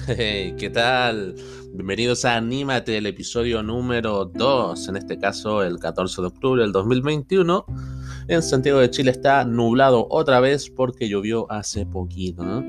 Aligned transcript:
¿Qué 0.06 0.70
tal? 0.72 1.34
Bienvenidos 1.72 2.24
a 2.24 2.36
Anímate, 2.36 2.96
el 2.96 3.06
episodio 3.06 3.62
número 3.62 4.24
2, 4.24 4.88
en 4.88 4.96
este 4.96 5.18
caso 5.18 5.62
el 5.62 5.78
14 5.78 6.22
de 6.22 6.28
octubre 6.28 6.62
del 6.62 6.72
2021. 6.72 7.64
En 8.28 8.42
Santiago 8.42 8.78
de 8.78 8.90
Chile 8.90 9.10
está 9.10 9.44
nublado 9.44 10.06
otra 10.10 10.40
vez 10.40 10.70
porque 10.70 11.08
llovió 11.08 11.50
hace 11.50 11.86
poquito. 11.86 12.64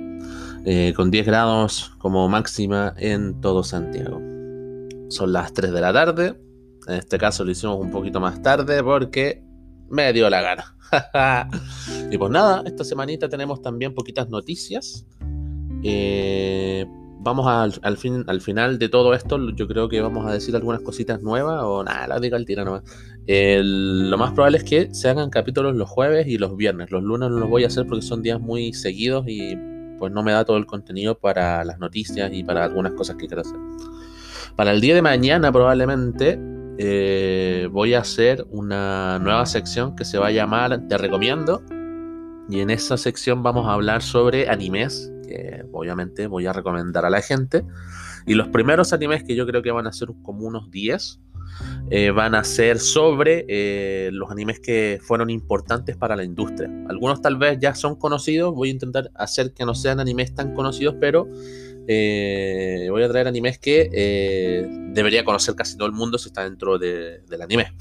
Eh, 0.65 0.93
con 0.95 1.09
10 1.09 1.25
grados 1.25 1.93
como 1.99 2.27
máxima 2.27 2.93
en 2.97 3.39
todo 3.39 3.63
Santiago. 3.63 4.19
Son 5.09 5.31
las 5.31 5.53
3 5.53 5.71
de 5.71 5.81
la 5.81 5.93
tarde. 5.93 6.39
En 6.87 6.95
este 6.95 7.17
caso 7.17 7.45
lo 7.45 7.51
hicimos 7.51 7.79
un 7.79 7.91
poquito 7.91 8.19
más 8.19 8.41
tarde 8.41 8.83
porque 8.83 9.43
me 9.89 10.11
dio 10.11 10.29
la 10.29 10.41
gana. 10.41 10.75
y 12.11 12.17
pues 12.17 12.31
nada, 12.31 12.63
esta 12.65 12.83
semanita 12.83 13.29
tenemos 13.29 13.61
también 13.61 13.93
poquitas 13.93 14.29
noticias. 14.29 15.05
Eh, 15.83 16.85
vamos 17.23 17.45
al, 17.47 17.97
fin, 17.97 18.23
al 18.27 18.41
final 18.41 18.79
de 18.79 18.89
todo 18.89 19.13
esto, 19.13 19.37
yo 19.51 19.67
creo 19.67 19.87
que 19.87 20.01
vamos 20.01 20.25
a 20.25 20.33
decir 20.33 20.55
algunas 20.55 20.81
cositas 20.81 21.21
nuevas 21.21 21.61
o 21.63 21.83
nada, 21.83 22.07
la 22.07 22.19
diga 22.19 22.37
al 22.37 22.45
tiro 22.45 22.65
nomás. 22.65 22.83
lo 23.27 24.17
más 24.17 24.33
probable 24.33 24.57
es 24.57 24.63
que 24.63 24.93
se 24.93 25.09
hagan 25.09 25.29
capítulos 25.29 25.75
los 25.75 25.89
jueves 25.89 26.27
y 26.27 26.37
los 26.37 26.57
viernes. 26.57 26.91
Los 26.91 27.03
lunes 27.03 27.29
no 27.29 27.39
los 27.39 27.49
voy 27.49 27.63
a 27.63 27.67
hacer 27.67 27.85
porque 27.85 28.01
son 28.01 28.23
días 28.23 28.39
muy 28.39 28.73
seguidos 28.73 29.25
y 29.27 29.55
pues 29.99 30.11
no 30.11 30.23
me 30.23 30.31
da 30.31 30.43
todo 30.45 30.57
el 30.57 30.65
contenido 30.65 31.17
para 31.19 31.63
las 31.63 31.77
noticias 31.77 32.31
y 32.33 32.43
para 32.43 32.65
algunas 32.65 32.93
cosas 32.93 33.17
que 33.17 33.27
quiero 33.27 33.41
hacer. 33.41 33.57
Para 34.55 34.71
el 34.71 34.81
día 34.81 34.95
de 34.95 35.01
mañana 35.03 35.51
probablemente 35.51 36.39
eh, 36.79 37.69
voy 37.71 37.93
a 37.93 37.99
hacer 37.99 38.45
una 38.49 39.19
nueva 39.19 39.45
sección 39.45 39.95
que 39.95 40.05
se 40.05 40.17
va 40.17 40.27
a 40.27 40.31
llamar 40.31 40.87
Te 40.87 40.97
recomiendo. 40.97 41.61
Y 42.49 42.59
en 42.59 42.71
esa 42.71 42.97
sección 42.97 43.43
vamos 43.43 43.67
a 43.67 43.73
hablar 43.73 44.01
sobre 44.01 44.49
animes 44.49 45.11
obviamente 45.71 46.27
voy 46.27 46.45
a 46.45 46.53
recomendar 46.53 47.05
a 47.05 47.09
la 47.09 47.21
gente. 47.21 47.63
Y 48.25 48.35
los 48.35 48.47
primeros 48.49 48.93
animes 48.93 49.23
que 49.23 49.35
yo 49.35 49.45
creo 49.45 49.61
que 49.61 49.71
van 49.71 49.87
a 49.87 49.93
ser 49.93 50.09
como 50.23 50.45
unos 50.45 50.69
10 50.71 51.19
eh, 51.89 52.11
van 52.11 52.35
a 52.35 52.43
ser 52.43 52.79
sobre 52.79 53.45
eh, 53.49 54.09
los 54.13 54.31
animes 54.31 54.59
que 54.59 54.99
fueron 55.01 55.29
importantes 55.29 55.97
para 55.97 56.15
la 56.15 56.23
industria. 56.23 56.69
Algunos 56.87 57.21
tal 57.21 57.37
vez 57.37 57.57
ya 57.59 57.75
son 57.75 57.95
conocidos, 57.95 58.53
voy 58.53 58.69
a 58.69 58.71
intentar 58.71 59.11
hacer 59.15 59.53
que 59.53 59.65
no 59.65 59.75
sean 59.75 59.99
animes 59.99 60.33
tan 60.33 60.53
conocidos, 60.53 60.95
pero 61.01 61.27
eh, 61.87 62.87
voy 62.89 63.03
a 63.03 63.09
traer 63.09 63.27
animes 63.27 63.59
que 63.59 63.89
debería 64.93 65.25
conocer 65.25 65.55
casi 65.55 65.75
todo 65.75 65.87
el 65.87 65.93
mundo 65.93 66.17
si 66.17 66.29
está 66.29 66.43
dentro 66.43 66.79
del 66.79 67.41
anime. 67.41 67.73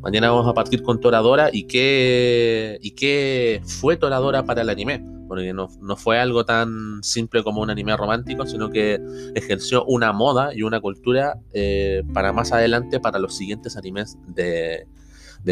Mañana 0.00 0.30
vamos 0.30 0.46
a 0.46 0.54
partir 0.54 0.82
con 0.82 1.00
Toradora 1.00 1.50
y 1.52 1.64
qué, 1.64 2.78
y 2.80 2.92
qué 2.92 3.60
fue 3.64 3.96
Toradora 3.96 4.44
para 4.44 4.62
el 4.62 4.70
anime 4.70 5.02
porque 5.28 5.52
no, 5.52 5.68
fue 5.96 6.18
algo 6.18 6.44
tan 6.44 7.02
simple 7.02 7.44
como 7.44 7.60
un 7.60 7.70
anime 7.70 7.96
romántico, 7.96 8.46
sino 8.46 8.70
que 8.70 8.98
ejerció 9.34 9.84
una 9.84 10.12
moda 10.12 10.54
y 10.54 10.62
una 10.62 10.80
cultura 10.80 11.38
eh, 11.52 12.02
para 12.14 12.32
más 12.32 12.50
adelante 12.50 12.98
para 12.98 13.18
los 13.18 13.36
siguientes 13.36 13.76
animes 13.76 14.16
de, 14.26 14.86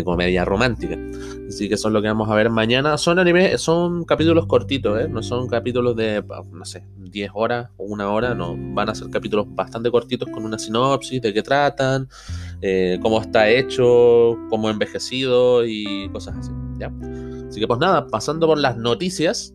comedia 0.04 0.44
romántica. 0.44 0.98
Así 1.48 1.68
que 1.68 1.74
eso 1.74 1.88
es 1.88 1.94
lo 1.94 2.02
que 2.02 2.08
vamos 2.08 2.28
a 2.28 2.34
ver 2.34 2.50
mañana. 2.50 2.98
Son 2.98 3.18
animes, 3.18 3.60
son 3.62 4.04
capítulos 4.04 4.46
cortitos, 4.46 5.00
¿eh? 5.00 5.08
no 5.08 5.22
son 5.22 5.48
capítulos 5.48 5.96
de, 5.96 6.22
no 6.52 6.64
sé, 6.66 6.84
10 6.98 7.30
horas 7.32 7.70
o 7.78 7.84
una 7.84 8.10
hora, 8.10 8.34
no, 8.34 8.56
van 8.58 8.90
a 8.90 8.94
ser 8.94 9.08
capítulos 9.08 9.46
bastante 9.48 9.90
cortitos 9.90 10.28
con 10.30 10.44
una 10.44 10.58
sinopsis 10.58 11.22
de 11.22 11.32
qué 11.32 11.42
tratan, 11.42 12.08
eh, 12.62 12.98
cómo 13.02 13.20
está 13.20 13.48
hecho, 13.48 14.38
cómo 14.50 14.70
envejecido 14.70 15.64
y 15.64 16.08
cosas 16.10 16.36
así, 16.38 16.50
¿ya? 16.78 16.92
Así 17.48 17.60
que 17.60 17.66
pues 17.66 17.78
nada, 17.78 18.06
pasando 18.06 18.46
por 18.46 18.58
las 18.58 18.76
noticias, 18.76 19.54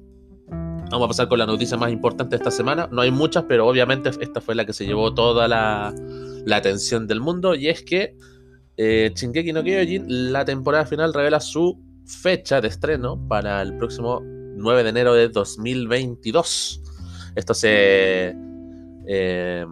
Vamos 0.92 1.06
a 1.06 1.08
pasar 1.08 1.30
con 1.30 1.40
la 1.40 1.46
noticia 1.46 1.78
más 1.78 1.90
importante 1.90 2.32
de 2.32 2.36
esta 2.36 2.52
semana. 2.52 2.90
No 2.92 3.02
hay 3.02 3.12
muchas, 3.12 3.46
pero 3.48 3.66
obviamente 3.66 4.10
esta 4.20 4.42
fue 4.42 4.56
la 4.56 4.66
que 4.66 4.74
se 4.74 4.86
llevó 4.86 5.14
toda 5.14 5.48
la, 5.48 5.94
atención 6.54 7.08
del 7.08 7.22
mundo. 7.22 7.56
Y 7.56 7.70
es 7.70 7.82
que 7.82 8.18
eh, 8.76 9.14
no 9.54 9.64
Kyojin, 9.64 10.34
la 10.34 10.44
temporada 10.44 10.86
final, 10.86 11.14
revela 11.14 11.40
su 11.40 11.80
fecha 12.06 12.60
de 12.60 12.68
estreno 12.68 13.26
para 13.30 13.62
el 13.62 13.78
próximo 13.78 14.20
9 14.22 14.84
de 14.84 14.90
enero 14.90 15.14
de 15.14 15.30
2022. 15.30 16.82
Esto 17.38 17.54
se 17.54 18.36
eh, 19.08 19.66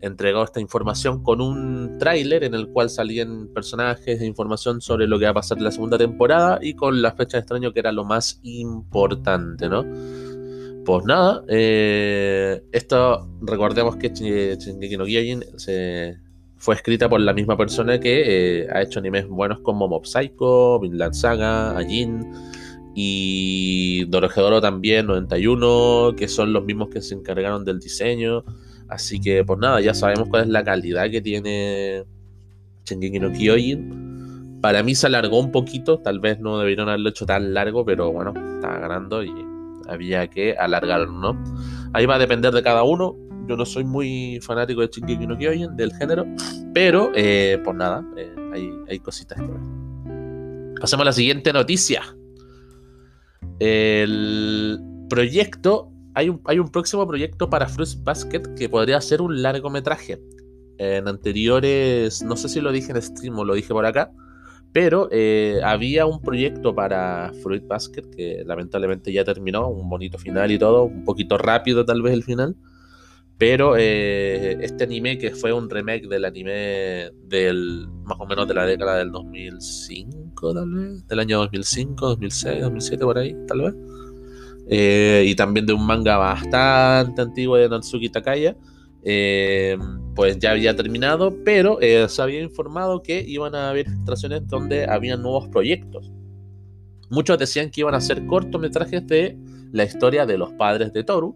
entregó 0.00 0.42
esta 0.42 0.60
información 0.60 1.22
con 1.22 1.40
un 1.40 1.98
tráiler 1.98 2.44
en 2.44 2.54
el 2.54 2.68
cual 2.68 2.90
salían 2.90 3.48
personajes 3.48 4.20
e 4.20 4.26
información 4.26 4.80
sobre 4.80 5.06
lo 5.06 5.18
que 5.18 5.26
va 5.26 5.32
a 5.32 5.34
pasar 5.34 5.58
en 5.58 5.64
la 5.64 5.70
segunda 5.70 5.98
temporada 5.98 6.58
y 6.62 6.74
con 6.74 7.02
la 7.02 7.12
fecha 7.12 7.36
de 7.36 7.40
estreno 7.40 7.72
que 7.72 7.80
era 7.80 7.92
lo 7.92 8.04
más 8.04 8.40
importante, 8.42 9.68
¿no? 9.68 9.84
Pues 10.84 11.04
nada, 11.04 11.44
eh, 11.48 12.62
esto 12.72 13.28
recordemos 13.42 13.96
que 13.96 14.08
Shingeki 14.08 14.96
no 14.96 15.04
se, 15.58 16.18
fue 16.60 16.74
escrita 16.74 17.08
por 17.08 17.20
la 17.20 17.32
misma 17.32 17.56
persona 17.56 17.98
que 17.98 18.62
eh, 18.62 18.68
ha 18.70 18.82
hecho 18.82 18.98
animes 18.98 19.26
buenos 19.26 19.60
como 19.60 19.88
Mob 19.88 20.06
Psycho, 20.06 20.78
Vinland 20.78 21.14
Saga, 21.14 21.76
Ajin 21.76 22.26
y 22.94 24.04
Dorohedoro 24.06 24.60
también, 24.60 25.06
91, 25.06 26.14
que 26.16 26.28
son 26.28 26.52
los 26.52 26.64
mismos 26.64 26.90
que 26.90 27.00
se 27.00 27.14
encargaron 27.14 27.64
del 27.64 27.80
diseño. 27.80 28.44
Así 28.90 29.20
que, 29.20 29.44
pues 29.44 29.58
nada, 29.60 29.80
ya 29.80 29.94
sabemos 29.94 30.28
cuál 30.28 30.42
es 30.42 30.48
la 30.48 30.64
calidad 30.64 31.08
que 31.08 31.20
tiene 31.20 32.04
Shingeki 32.84 33.20
no 33.20 33.32
Kyojin. 33.32 34.58
Para 34.60 34.82
mí 34.82 34.96
se 34.96 35.06
alargó 35.06 35.38
un 35.38 35.52
poquito, 35.52 36.00
tal 36.00 36.18
vez 36.18 36.40
no 36.40 36.58
debieron 36.58 36.88
haberlo 36.88 37.08
hecho 37.08 37.24
tan 37.24 37.54
largo, 37.54 37.84
pero 37.84 38.12
bueno, 38.12 38.34
estaba 38.56 38.80
ganando 38.80 39.22
y 39.22 39.32
había 39.88 40.26
que 40.26 40.54
alargarlo, 40.54 41.12
¿no? 41.12 41.44
Ahí 41.92 42.04
va 42.04 42.16
a 42.16 42.18
depender 42.18 42.52
de 42.52 42.62
cada 42.62 42.82
uno. 42.82 43.16
Yo 43.48 43.56
no 43.56 43.64
soy 43.64 43.84
muy 43.84 44.40
fanático 44.42 44.80
de 44.80 44.88
Shingeki 44.88 45.26
no 45.26 45.38
Kyojin, 45.38 45.76
del 45.76 45.92
género, 45.94 46.26
pero 46.74 47.12
eh, 47.14 47.60
pues 47.64 47.76
nada, 47.76 48.04
eh, 48.16 48.34
hay, 48.88 48.98
cositas 48.98 49.38
que 49.40 49.46
ver. 49.46 50.74
Pasemos 50.80 51.02
a 51.02 51.06
la 51.06 51.12
siguiente 51.12 51.52
noticia. 51.52 52.02
El 53.60 54.80
proyecto, 55.08 55.92
hay 56.14 56.28
un, 56.28 56.40
hay 56.44 56.58
un 56.58 56.68
próximo 56.68 57.06
proyecto 57.06 57.48
para 57.48 57.68
Fruits 57.68 58.02
Basket 58.02 58.42
que 58.56 58.68
podría 58.68 59.00
ser 59.00 59.22
un 59.22 59.42
largometraje. 59.42 60.20
En 60.78 61.08
anteriores, 61.08 62.22
no 62.22 62.36
sé 62.36 62.48
si 62.48 62.60
lo 62.60 62.72
dije 62.72 62.92
en 62.92 63.02
stream 63.02 63.38
o 63.38 63.44
lo 63.44 63.54
dije 63.54 63.68
por 63.68 63.84
acá, 63.84 64.10
pero 64.72 65.08
eh, 65.10 65.60
había 65.64 66.06
un 66.06 66.22
proyecto 66.22 66.74
para 66.74 67.32
Fruit 67.42 67.66
Basket 67.66 68.04
que 68.16 68.42
lamentablemente 68.46 69.12
ya 69.12 69.24
terminó, 69.24 69.68
un 69.68 69.88
bonito 69.88 70.16
final 70.16 70.50
y 70.50 70.58
todo, 70.58 70.84
un 70.84 71.04
poquito 71.04 71.36
rápido 71.38 71.84
tal 71.84 72.02
vez 72.02 72.14
el 72.14 72.22
final. 72.22 72.56
Pero 73.36 73.74
eh, 73.78 74.58
este 74.60 74.84
anime 74.84 75.16
que 75.16 75.30
fue 75.30 75.50
un 75.50 75.70
remake 75.70 76.06
del 76.08 76.26
anime 76.26 77.10
del 77.24 77.88
más 78.04 78.18
o 78.20 78.26
menos 78.26 78.46
de 78.46 78.52
la 78.52 78.66
década 78.66 78.98
del 78.98 79.10
2005, 79.12 80.54
tal 80.54 80.70
vez, 80.70 81.06
del 81.08 81.18
año 81.20 81.38
2005, 81.38 82.06
2006, 82.06 82.60
2007 82.60 83.04
por 83.04 83.18
ahí, 83.18 83.34
tal 83.48 83.62
vez. 83.62 83.74
Eh, 84.72 85.24
y 85.26 85.34
también 85.34 85.66
de 85.66 85.72
un 85.72 85.84
manga 85.84 86.16
bastante 86.16 87.20
antiguo 87.20 87.56
de 87.56 87.68
Natsuki 87.68 88.08
Takaya. 88.08 88.56
Eh, 89.02 89.78
pues 90.14 90.38
ya 90.38 90.52
había 90.52 90.76
terminado, 90.76 91.34
pero 91.44 91.80
eh, 91.80 92.06
se 92.08 92.22
había 92.22 92.42
informado 92.42 93.02
que 93.02 93.24
iban 93.26 93.54
a 93.54 93.70
haber 93.70 93.88
filtraciones 93.88 94.46
donde 94.46 94.84
habían 94.84 95.22
nuevos 95.22 95.48
proyectos. 95.48 96.12
Muchos 97.08 97.38
decían 97.38 97.70
que 97.70 97.80
iban 97.80 97.94
a 97.94 98.00
ser 98.00 98.26
cortometrajes 98.26 99.06
de 99.06 99.36
la 99.72 99.84
historia 99.84 100.26
de 100.26 100.38
los 100.38 100.52
padres 100.52 100.92
de 100.92 101.02
Toru, 101.02 101.34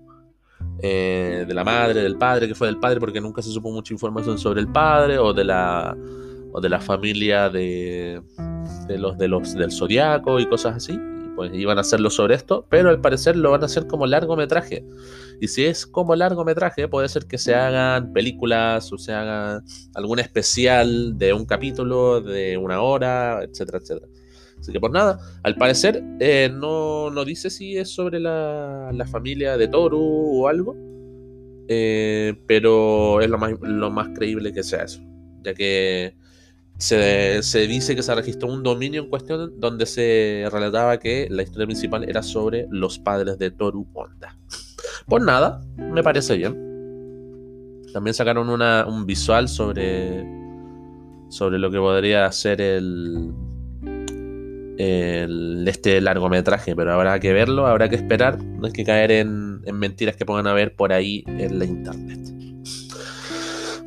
eh, 0.81 1.45
de 1.49 1.55
la 1.55 1.65
madre, 1.65 2.03
del 2.03 2.17
padre, 2.17 2.47
que 2.47 2.55
fue 2.55 2.69
del 2.69 2.79
padre, 2.79 3.01
porque 3.01 3.21
nunca 3.21 3.43
se 3.43 3.51
supo 3.51 3.73
mucha 3.73 3.93
información 3.93 4.39
sobre 4.39 4.61
el 4.61 4.69
padre, 4.69 5.19
o 5.19 5.33
de 5.33 5.45
la, 5.45 5.97
o 6.53 6.61
de 6.61 6.69
la 6.69 6.81
familia 6.81 7.49
de, 7.49 8.21
de 8.87 8.99
los, 8.99 9.19
de 9.19 9.29
los 9.29 9.55
del 9.55 9.73
zodiaco 9.73 10.39
y 10.39 10.47
cosas 10.47 10.77
así 10.77 10.99
pues 11.37 11.53
iban 11.55 11.79
a 11.79 11.83
hacerlo 11.83 12.11
sobre 12.11 12.35
esto, 12.35 12.67
pero 12.69 12.91
al 12.91 13.01
parecer 13.01 13.37
lo 13.37 13.51
van 13.51 13.63
a 13.63 13.67
hacer 13.67 13.87
como 13.87 14.07
largometraje. 14.07 14.85
Y 15.41 15.49
si 15.49 15.65
es 15.65 15.87
como 15.87 16.15
largometraje, 16.15 16.89
puede 16.89 17.09
ser 17.09 17.27
que 17.27 17.39
se 17.39 17.55
hagan 17.55 18.13
películas 18.13 18.93
o 18.93 18.99
se 18.99 19.13
haga 19.13 19.63
algún 19.95 20.21
especial 20.21 21.19
de 21.19 21.33
un 21.33 21.45
capítulo, 21.45 22.21
de 22.21 22.57
una 22.57 22.81
hora, 22.81 23.43
etcétera, 23.43 23.79
etcétera. 23.79 24.07
Así 24.59 24.73
que 24.73 24.81
por 24.81 24.93
nada, 24.93 25.19
al 25.43 25.57
parecer 25.57 26.03
eh, 26.21 26.51
no, 26.53 27.11
no, 27.11 27.25
dice 27.25 27.51
si 27.51 27.77
es 27.77 27.91
sobre 27.91 28.19
la, 28.21 28.91
la 28.95 29.07
familia 29.07 29.59
de 29.59 29.69
Toru 29.69 30.01
o 30.01 30.49
algo, 30.49 30.75
eh, 31.69 32.35
pero 32.47 33.21
es 33.21 33.29
lo 33.29 33.39
más, 33.39 33.53
lo 33.61 33.91
más 33.91 34.09
creíble 34.15 34.53
que 34.53 34.63
sea 34.63 34.85
eso, 34.85 35.03
ya 35.43 35.53
que 35.53 36.15
se, 36.79 37.67
dice 37.67 37.95
que 37.95 38.03
se 38.03 38.15
registró 38.15 38.49
un 38.49 38.63
dominio 38.63 39.03
en 39.03 39.09
cuestión 39.09 39.59
donde 39.59 39.87
se 39.87 40.47
relataba 40.51 40.99
que 40.99 41.29
la 41.31 41.43
historia 41.43 41.67
principal 41.67 42.09
era 42.09 42.23
sobre 42.23 42.67
los 42.71 42.99
padres 42.99 43.39
de 43.39 43.51
Toru 43.51 43.87
Honda. 43.95 44.37
Pues 45.07 45.23
nada, 45.23 45.65
me 45.77 46.03
parece 46.03 46.37
bien. 46.37 46.65
También 47.93 48.15
sacaron 48.15 48.49
un 48.49 49.07
visual 49.07 49.49
sobre, 49.49 50.27
sobre 51.29 51.59
lo 51.59 51.71
que 51.71 51.79
podría 51.79 52.31
ser 52.33 52.61
el, 52.61 53.33
este 55.67 56.01
largometraje, 56.01 56.75
pero 56.75 56.93
habrá 56.93 57.21
que 57.21 57.33
verlo, 57.33 57.67
habrá 57.67 57.89
que 57.89 57.97
esperar, 57.97 58.43
no 58.43 58.67
hay 58.67 58.73
que 58.73 58.85
caer 58.85 59.13
en, 59.13 59.61
en 59.65 59.79
mentiras 59.79 60.17
que 60.17 60.27
pongan 60.27 60.49
a 60.49 60.55
ver 60.55 60.75
por 60.75 60.93
ahí 60.93 61.23
en 61.27 61.59
la 61.59 61.65
internet. 61.65 62.34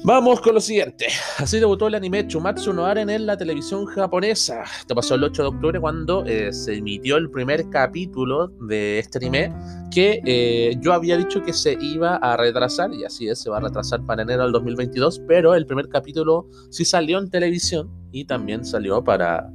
Vamos 0.07 0.39
con 0.39 0.54
lo 0.54 0.62
siguiente. 0.62 1.07
Así 1.38 1.59
debutó 1.59 1.88
el 1.88 1.95
anime 1.95 2.25
Chumatsu 2.25 2.71
no 2.71 2.86
Aren 2.86 3.09
en 3.09 3.25
la 3.25 3.36
televisión 3.36 3.86
japonesa. 3.88 4.63
Esto 4.80 4.95
pasó 4.95 5.15
el 5.15 5.24
8 5.25 5.42
de 5.42 5.48
octubre 5.50 5.80
cuando 5.81 6.24
eh, 6.25 6.54
se 6.54 6.75
emitió 6.75 7.18
el 7.18 7.30
primer 7.30 7.69
capítulo 7.69 8.48
de 8.48 9.00
este 9.00 9.18
anime 9.18 9.54
que 9.92 10.21
eh, 10.25 10.77
yo 10.80 10.94
había 10.94 11.18
dicho 11.18 11.44
que 11.44 11.51
se 11.51 11.77
iba 11.81 12.15
a 12.15 12.38
retrasar 12.38 12.94
y 12.94 13.04
así 13.04 13.27
es, 13.27 13.42
se 13.42 13.50
va 13.50 13.57
a 13.57 13.59
retrasar 13.59 14.06
para 14.06 14.21
enero 14.21 14.44
del 14.44 14.54
2022, 14.54 15.24
pero 15.27 15.56
el 15.56 15.65
primer 15.65 15.89
capítulo 15.89 16.48
sí 16.69 16.86
salió 16.86 17.19
en 17.19 17.30
televisión 17.30 17.92
y 18.13 18.24
también 18.24 18.63
salió 18.63 19.04
para, 19.04 19.51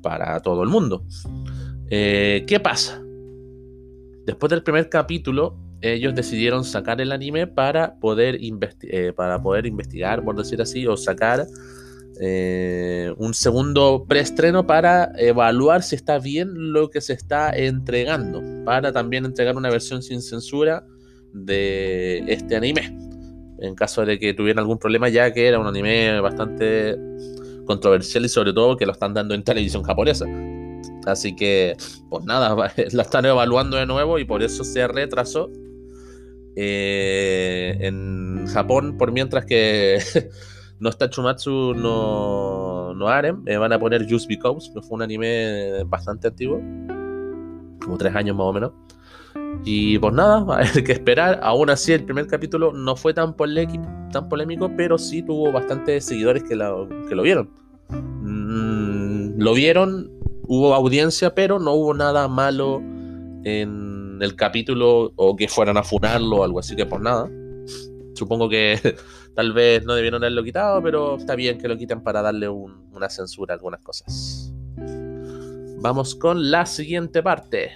para 0.00 0.40
todo 0.40 0.62
el 0.62 0.70
mundo. 0.70 1.04
Eh, 1.90 2.42
¿Qué 2.46 2.58
pasa? 2.58 3.02
Después 4.24 4.48
del 4.48 4.62
primer 4.62 4.88
capítulo, 4.88 5.58
ellos 5.80 6.14
decidieron 6.14 6.64
sacar 6.64 7.00
el 7.00 7.12
anime 7.12 7.46
para 7.46 7.94
poder, 8.00 8.38
eh, 8.40 9.12
para 9.14 9.40
poder 9.42 9.66
investigar, 9.66 10.24
por 10.24 10.36
decir 10.36 10.60
así, 10.60 10.86
o 10.86 10.96
sacar 10.96 11.46
eh, 12.20 13.14
un 13.16 13.32
segundo 13.32 14.04
preestreno 14.08 14.66
para 14.66 15.12
evaluar 15.16 15.84
si 15.84 15.94
está 15.94 16.18
bien 16.18 16.72
lo 16.72 16.90
que 16.90 17.00
se 17.00 17.12
está 17.12 17.56
entregando, 17.56 18.42
para 18.64 18.92
también 18.92 19.24
entregar 19.24 19.56
una 19.56 19.70
versión 19.70 20.02
sin 20.02 20.20
censura 20.20 20.84
de 21.32 22.24
este 22.26 22.56
anime. 22.56 22.96
En 23.60 23.74
caso 23.74 24.04
de 24.04 24.18
que 24.18 24.34
tuviera 24.34 24.60
algún 24.60 24.78
problema, 24.78 25.08
ya 25.08 25.32
que 25.32 25.46
era 25.46 25.58
un 25.58 25.66
anime 25.66 26.20
bastante 26.20 26.96
controversial 27.66 28.24
y 28.24 28.28
sobre 28.28 28.52
todo 28.52 28.76
que 28.76 28.86
lo 28.86 28.92
están 28.92 29.14
dando 29.14 29.34
en 29.34 29.44
televisión 29.44 29.82
japonesa. 29.84 30.26
Así 31.06 31.36
que, 31.36 31.76
pues 32.10 32.24
nada, 32.24 32.54
la 32.92 33.02
están 33.02 33.26
evaluando 33.26 33.76
de 33.76 33.86
nuevo 33.86 34.18
y 34.18 34.24
por 34.24 34.42
eso 34.42 34.64
se 34.64 34.86
retrasó 34.88 35.50
eh, 36.60 37.76
en 37.82 38.48
Japón, 38.48 38.96
por 38.98 39.12
mientras 39.12 39.46
que 39.46 39.98
no 40.80 40.90
está 40.90 41.08
Chumatsu 41.08 41.72
no, 41.74 42.94
no 42.94 43.08
Arem, 43.08 43.44
eh, 43.46 43.56
van 43.56 43.72
a 43.72 43.78
poner 43.78 44.10
Just 44.10 44.26
Because, 44.26 44.68
que 44.74 44.82
fue 44.82 44.96
un 44.96 45.02
anime 45.02 45.84
bastante 45.84 46.26
antiguo, 46.26 46.60
como 47.80 47.96
tres 47.96 48.12
años 48.16 48.36
más 48.36 48.46
o 48.48 48.52
menos. 48.52 48.72
Y 49.64 50.00
pues 50.00 50.12
nada, 50.12 50.44
hay 50.74 50.82
que 50.82 50.92
esperar. 50.92 51.38
Aún 51.44 51.70
así, 51.70 51.92
el 51.92 52.02
primer 52.02 52.26
capítulo 52.26 52.72
no 52.72 52.96
fue 52.96 53.14
tan, 53.14 53.36
tan 54.10 54.28
polémico, 54.28 54.68
pero 54.76 54.98
sí 54.98 55.22
tuvo 55.22 55.52
bastantes 55.52 56.06
seguidores 56.06 56.42
que, 56.42 56.58
que 57.08 57.14
lo 57.14 57.22
vieron. 57.22 57.50
Mm, 57.88 59.40
lo 59.40 59.54
vieron, 59.54 60.10
hubo 60.48 60.74
audiencia, 60.74 61.36
pero 61.36 61.60
no 61.60 61.74
hubo 61.74 61.94
nada 61.94 62.26
malo 62.26 62.82
en 63.44 63.87
el 64.22 64.36
capítulo 64.36 65.12
o 65.16 65.36
que 65.36 65.48
fueran 65.48 65.76
a 65.76 65.82
funarlo 65.82 66.38
o 66.38 66.44
algo 66.44 66.60
así 66.60 66.76
que 66.76 66.86
por 66.86 67.00
nada. 67.00 67.28
Supongo 68.14 68.48
que 68.48 68.96
tal 69.34 69.52
vez 69.52 69.84
no 69.84 69.94
debieron 69.94 70.22
haberlo 70.22 70.42
quitado, 70.42 70.82
pero 70.82 71.16
está 71.16 71.34
bien 71.34 71.58
que 71.58 71.68
lo 71.68 71.76
quiten 71.76 72.02
para 72.02 72.22
darle 72.22 72.48
una 72.48 73.08
censura 73.08 73.54
a 73.54 73.56
algunas 73.56 73.80
cosas. 73.80 74.52
Vamos 75.80 76.14
con 76.16 76.50
la 76.50 76.66
siguiente 76.66 77.22
parte. 77.22 77.70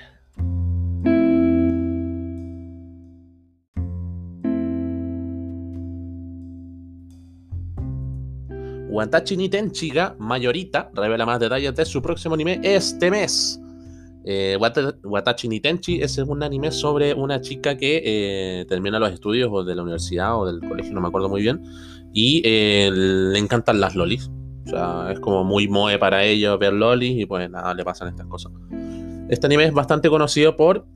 Wantachi 8.92 9.38
ni 9.38 9.48
Tenchiga, 9.48 10.14
Mayorita, 10.18 10.90
revela 10.94 11.24
más 11.24 11.40
detalles 11.40 11.74
de 11.74 11.84
su 11.86 12.02
próximo 12.02 12.34
anime 12.34 12.60
este 12.62 13.10
mes. 13.10 13.61
Eh, 14.24 14.56
Watachi 15.02 15.48
ni 15.48 15.60
Tenchi 15.60 16.00
es 16.00 16.16
un 16.18 16.42
anime 16.42 16.70
sobre 16.70 17.12
una 17.14 17.40
chica 17.40 17.76
que 17.76 18.02
eh, 18.04 18.64
termina 18.68 18.98
los 18.98 19.12
estudios 19.12 19.66
de 19.66 19.74
la 19.74 19.82
universidad 19.82 20.38
o 20.38 20.46
del 20.46 20.60
colegio, 20.60 20.92
no 20.92 21.00
me 21.00 21.08
acuerdo 21.08 21.28
muy 21.28 21.42
bien, 21.42 21.62
y 22.12 22.42
eh, 22.44 22.90
le 22.92 23.38
encantan 23.38 23.80
las 23.80 23.94
lolis. 23.94 24.30
O 24.64 24.68
sea, 24.68 25.10
es 25.10 25.18
como 25.18 25.42
muy 25.42 25.66
moe 25.66 25.98
para 25.98 26.22
ellos 26.24 26.56
ver 26.58 26.72
lolis 26.72 27.20
y 27.20 27.26
pues 27.26 27.50
nada, 27.50 27.74
le 27.74 27.84
pasan 27.84 28.08
estas 28.08 28.26
cosas. 28.26 28.52
Este 29.28 29.46
anime 29.46 29.64
es 29.64 29.72
bastante 29.72 30.08
conocido 30.08 30.56
por 30.56 30.86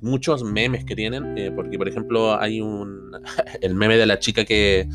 muchos 0.00 0.42
memes 0.42 0.84
que 0.84 0.96
tienen, 0.96 1.38
eh, 1.38 1.52
porque 1.54 1.78
por 1.78 1.88
ejemplo 1.88 2.38
hay 2.38 2.60
un 2.60 3.12
el 3.60 3.74
meme 3.74 3.96
de 3.96 4.06
la 4.06 4.18
chica 4.18 4.44
que 4.44 4.88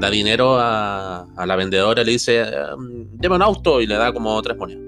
da 0.00 0.08
dinero 0.08 0.56
a, 0.58 1.26
a 1.36 1.46
la 1.46 1.56
vendedora, 1.56 2.02
le 2.02 2.12
dice, 2.12 2.42
deme 3.12 3.36
un 3.36 3.42
auto 3.42 3.82
y 3.82 3.86
le 3.86 3.96
da 3.96 4.14
como 4.14 4.40
tres 4.40 4.56
monedas. 4.56 4.87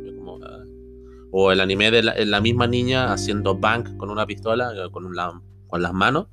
O 1.32 1.52
el 1.52 1.60
anime 1.60 1.90
de 1.90 2.02
la, 2.02 2.40
misma 2.40 2.66
niña 2.66 3.12
haciendo 3.12 3.54
bank 3.54 3.96
con 3.96 4.10
una 4.10 4.26
pistola, 4.26 4.72
eh, 4.74 4.90
con, 4.90 5.14
las 5.14 5.92
manos. 5.92 6.26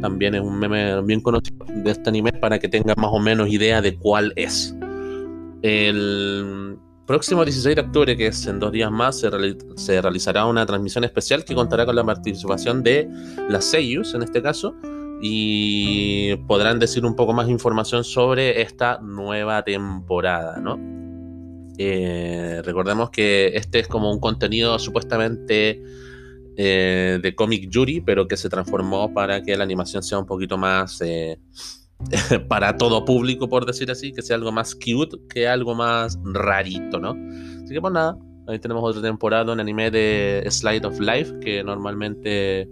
También 0.00 0.34
es 0.34 0.42
un 0.42 0.58
meme 0.58 1.00
bien 1.02 1.20
conocido 1.20 1.64
de 1.68 1.90
este 1.90 2.10
anime 2.10 2.32
para 2.32 2.58
que 2.58 2.68
tengan 2.68 2.96
más 2.98 3.10
o 3.12 3.18
menos 3.18 3.48
idea 3.48 3.80
de 3.80 3.96
cuál 3.96 4.32
es. 4.36 4.74
El 5.62 6.76
próximo 7.06 7.44
16 7.44 7.76
de 7.76 7.82
octubre, 7.82 8.16
que 8.16 8.26
es 8.28 8.46
en 8.46 8.58
dos 8.58 8.72
días 8.72 8.90
más, 8.90 9.20
se, 9.20 10.00
realizará 10.00 10.46
una 10.46 10.66
transmisión 10.66 11.04
especial 11.04 11.44
que 11.44 11.54
contará 11.54 11.86
con 11.86 11.96
la 11.96 12.04
participación 12.04 12.82
de 12.82 13.08
las 13.48 13.64
Seiyus, 13.64 14.14
en 14.14 14.22
este 14.22 14.42
caso, 14.42 14.74
y 15.20 16.34
podrán 16.48 16.78
decir 16.78 17.04
un 17.04 17.14
poco 17.14 17.32
más 17.32 17.48
información 17.48 18.02
sobre 18.02 18.60
esta 18.60 18.98
nueva 19.00 19.62
temporada, 19.62 20.58
¿no? 20.60 21.01
Eh, 21.84 22.62
recordemos 22.64 23.10
que 23.10 23.52
este 23.54 23.80
es 23.80 23.88
como 23.88 24.12
un 24.12 24.20
contenido 24.20 24.78
supuestamente 24.78 25.82
eh, 26.56 27.18
de 27.22 27.34
Comic 27.34 27.68
Yuri, 27.70 28.00
pero 28.00 28.28
que 28.28 28.36
se 28.36 28.48
transformó 28.48 29.12
para 29.12 29.42
que 29.42 29.56
la 29.56 29.64
animación 29.64 30.02
sea 30.02 30.18
un 30.18 30.26
poquito 30.26 30.58
más 30.58 31.00
eh, 31.00 31.38
para 32.48 32.76
todo 32.76 33.04
público, 33.04 33.48
por 33.48 33.66
decir 33.66 33.90
así, 33.90 34.12
que 34.12 34.22
sea 34.22 34.36
algo 34.36 34.52
más 34.52 34.74
cute 34.74 35.16
que 35.28 35.48
algo 35.48 35.74
más 35.74 36.18
rarito, 36.24 37.00
¿no? 37.00 37.16
Así 37.64 37.74
que 37.74 37.80
pues 37.80 37.92
nada, 37.92 38.18
ahí 38.46 38.58
tenemos 38.58 38.84
otra 38.84 39.02
temporada, 39.02 39.52
un 39.52 39.60
anime 39.60 39.90
de 39.90 40.46
Slide 40.48 40.84
of 40.84 41.00
Life, 41.00 41.38
que 41.40 41.64
normalmente 41.64 42.68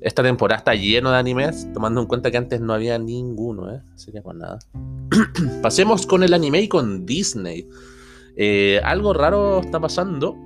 esta 0.00 0.22
temporada 0.22 0.58
está 0.58 0.74
lleno 0.74 1.10
de 1.10 1.16
animes, 1.16 1.66
tomando 1.72 2.00
en 2.00 2.06
cuenta 2.06 2.30
que 2.30 2.36
antes 2.36 2.60
no 2.60 2.72
había 2.72 2.98
ninguno, 2.98 3.74
¿eh? 3.74 3.82
Así 3.94 4.12
que 4.12 4.22
pues 4.22 4.36
nada. 4.36 4.58
Pasemos 5.62 6.06
con 6.06 6.22
el 6.22 6.34
anime 6.34 6.60
y 6.62 6.68
con 6.68 7.04
Disney. 7.04 7.66
Eh, 8.40 8.80
algo 8.84 9.12
raro 9.12 9.58
está 9.58 9.80
pasando 9.80 10.36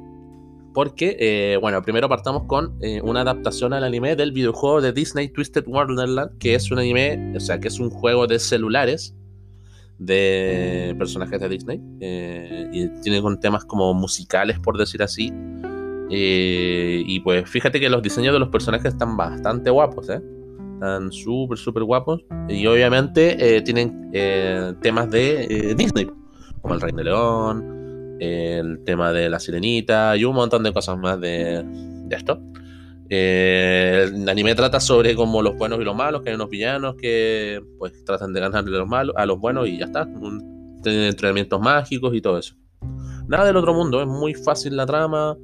porque, 0.73 1.15
eh, 1.21 1.59
bueno, 1.61 1.83
primero 1.83 2.09
partamos 2.09 2.45
con 2.45 2.79
eh, 2.81 3.03
una 3.03 3.21
adaptación 3.21 3.75
al 3.75 3.85
anime 3.85 4.17
del 4.17 4.33
videojuego 4.33 4.81
de 4.81 4.95
Disney 4.95 5.29
Twisted 5.29 5.65
Wonderland, 5.67 6.39
que 6.39 6.55
es 6.55 6.71
un 6.71 6.79
anime, 6.79 7.35
o 7.37 7.41
sea, 7.41 7.61
que 7.61 7.69
es 7.69 7.79
un 7.79 7.91
juego 7.91 8.27
de 8.27 8.39
celulares 8.39 9.15
de 9.99 10.97
personajes 10.99 11.39
de 11.39 11.49
Disney 11.51 11.81
y 12.73 12.89
tiene 13.03 13.21
con 13.21 13.39
temas 13.39 13.67
como 13.67 13.93
musicales, 13.93 14.59
por 14.59 14.79
decir 14.79 15.03
así. 15.03 15.31
y 16.09 17.21
pues 17.21 17.49
fíjate 17.49 17.79
que 17.79 17.91
los 17.91 18.03
diseños 18.03 18.33
de 18.33 18.39
los 18.39 18.49
personajes 18.49 18.95
están 18.95 19.19
bastante 19.19 19.69
guapos, 19.69 20.09
¿eh? 20.09 20.23
Están 20.75 21.13
súper, 21.13 21.59
súper 21.59 21.85
guapos. 21.85 22.25
Y 22.49 22.67
obviamente 22.67 23.61
tienen 23.61 24.11
temas 24.81 25.11
de 25.11 25.75
Disney, 25.77 26.11
como 26.63 26.75
el 26.75 26.81
Rey 26.81 26.93
de 26.93 27.05
León, 27.05 27.82
el 28.23 28.85
tema 28.85 29.13
de 29.13 29.29
la 29.29 29.41
sirenita 29.41 30.17
y 30.17 30.25
un 30.25 30.37
montón 30.37 30.63
de 30.63 30.73
cosas 30.73 30.97
más 30.97 31.21
de, 31.21 31.65
esto. 32.11 32.41
Eh, 33.09 34.11
el 34.13 34.29
anime 34.29 34.55
trata 34.55 34.79
sobre 34.79 35.17
como 35.17 35.43
los 35.43 35.57
buenos 35.57 35.81
y 35.81 35.85
los 35.85 35.97
malos, 35.97 36.23
que 36.23 36.31
hay 36.31 36.37
unos 36.37 36.49
villanos 36.49 36.95
que 36.95 37.61
pues 37.79 38.05
tratan 38.05 38.33
de 38.33 38.41
ganarle 38.41 38.77
a 38.77 38.81
los 38.81 38.89
malos, 38.89 39.17
a 39.19 39.27
los 39.27 39.41
buenos 39.41 39.67
y 39.69 39.79
ya 39.79 39.87
está. 39.87 40.09
tienen 40.83 41.03
entrenamientos 41.03 41.61
mágicos 41.61 42.15
y 42.15 42.21
todo 42.21 42.39
eso. 42.39 42.55
Nada 43.27 43.45
del 43.45 43.57
otro 43.57 43.75
mundo, 43.75 44.01
es 44.01 44.07
muy 44.07 44.35
fácil 44.35 44.77
la 44.77 44.87
trama. 44.87 45.37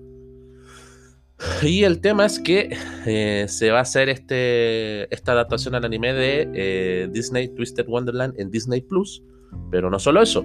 Y 1.63 1.83
el 1.83 2.01
tema 2.01 2.27
es 2.27 2.39
que 2.39 2.77
eh, 3.07 3.47
se 3.49 3.71
va 3.71 3.79
a 3.79 3.83
hacer 3.83 4.09
este, 4.09 5.13
esta 5.13 5.33
adaptación 5.33 5.75
al 5.75 5.85
anime 5.85 6.13
de 6.13 6.49
eh, 6.55 7.09
Disney 7.11 7.49
Twisted 7.49 7.87
Wonderland 7.89 8.39
en 8.39 8.51
Disney 8.51 8.83
Plus. 8.83 9.23
Pero 9.71 9.89
no 9.91 9.99
solo 9.99 10.21
eso, 10.21 10.45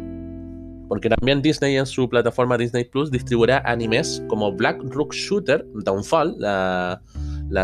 porque 0.93 1.09
también 1.09 1.41
Disney 1.41 1.75
en 1.75 1.88
su 1.88 2.07
plataforma 2.07 2.55
Disney 2.55 2.83
Plus 2.83 3.09
distribuirá 3.09 3.63
animes 3.65 4.23
como 4.27 4.51
Black 4.51 4.79
Rook 4.91 5.12
Shooter, 5.12 5.65
Downfall, 5.73 6.35
la, 6.38 7.01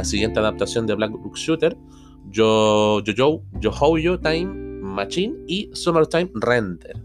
siguiente 0.03 0.39
adaptación 0.39 0.87
de 0.87 0.95
Black 0.95 1.11
Rook 1.11 1.35
Shooter, 1.37 1.77
Yo 2.31 3.03
Yo 3.03 3.43
Yo 3.61 4.19
Time 4.19 4.45
Machine 4.81 5.35
y 5.45 5.69
Summertime 5.73 6.31
Render. 6.33 6.97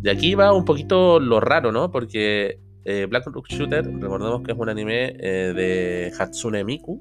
De 0.00 0.10
aquí 0.10 0.34
va 0.34 0.52
un 0.52 0.64
poquito 0.64 1.20
lo 1.20 1.38
raro, 1.38 1.70
¿no? 1.70 1.92
Porque 1.92 2.58
eh, 2.84 3.06
Black 3.08 3.24
Rook 3.28 3.46
Shooter, 3.46 3.86
recordemos 3.86 4.42
que 4.42 4.50
es 4.50 4.58
un 4.58 4.68
anime 4.68 5.14
eh, 5.20 5.52
de 5.54 6.12
Hatsune 6.18 6.64
Miku, 6.64 7.00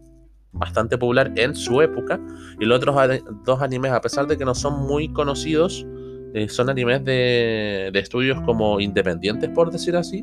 bastante 0.51 1.00
popular 1.00 1.34
en 1.36 1.55
su 1.55 1.82
época, 1.82 2.22
y 2.60 2.65
los 2.65 2.77
otros 2.77 2.96
dos 3.43 3.60
animes, 3.63 3.91
a 3.91 4.01
pesar 4.01 4.27
de 4.27 4.38
que 4.38 4.46
no 4.46 4.53
son 4.53 4.86
muy 4.86 5.12
conocidos, 5.12 5.88
eh, 6.34 6.50
son 6.50 6.70
animes 6.70 7.06
de, 7.06 7.92
estudios 7.94 8.42
como 8.42 8.80
independientes, 8.80 9.50
por 9.52 9.72
decir 9.72 9.96
así, 9.96 10.20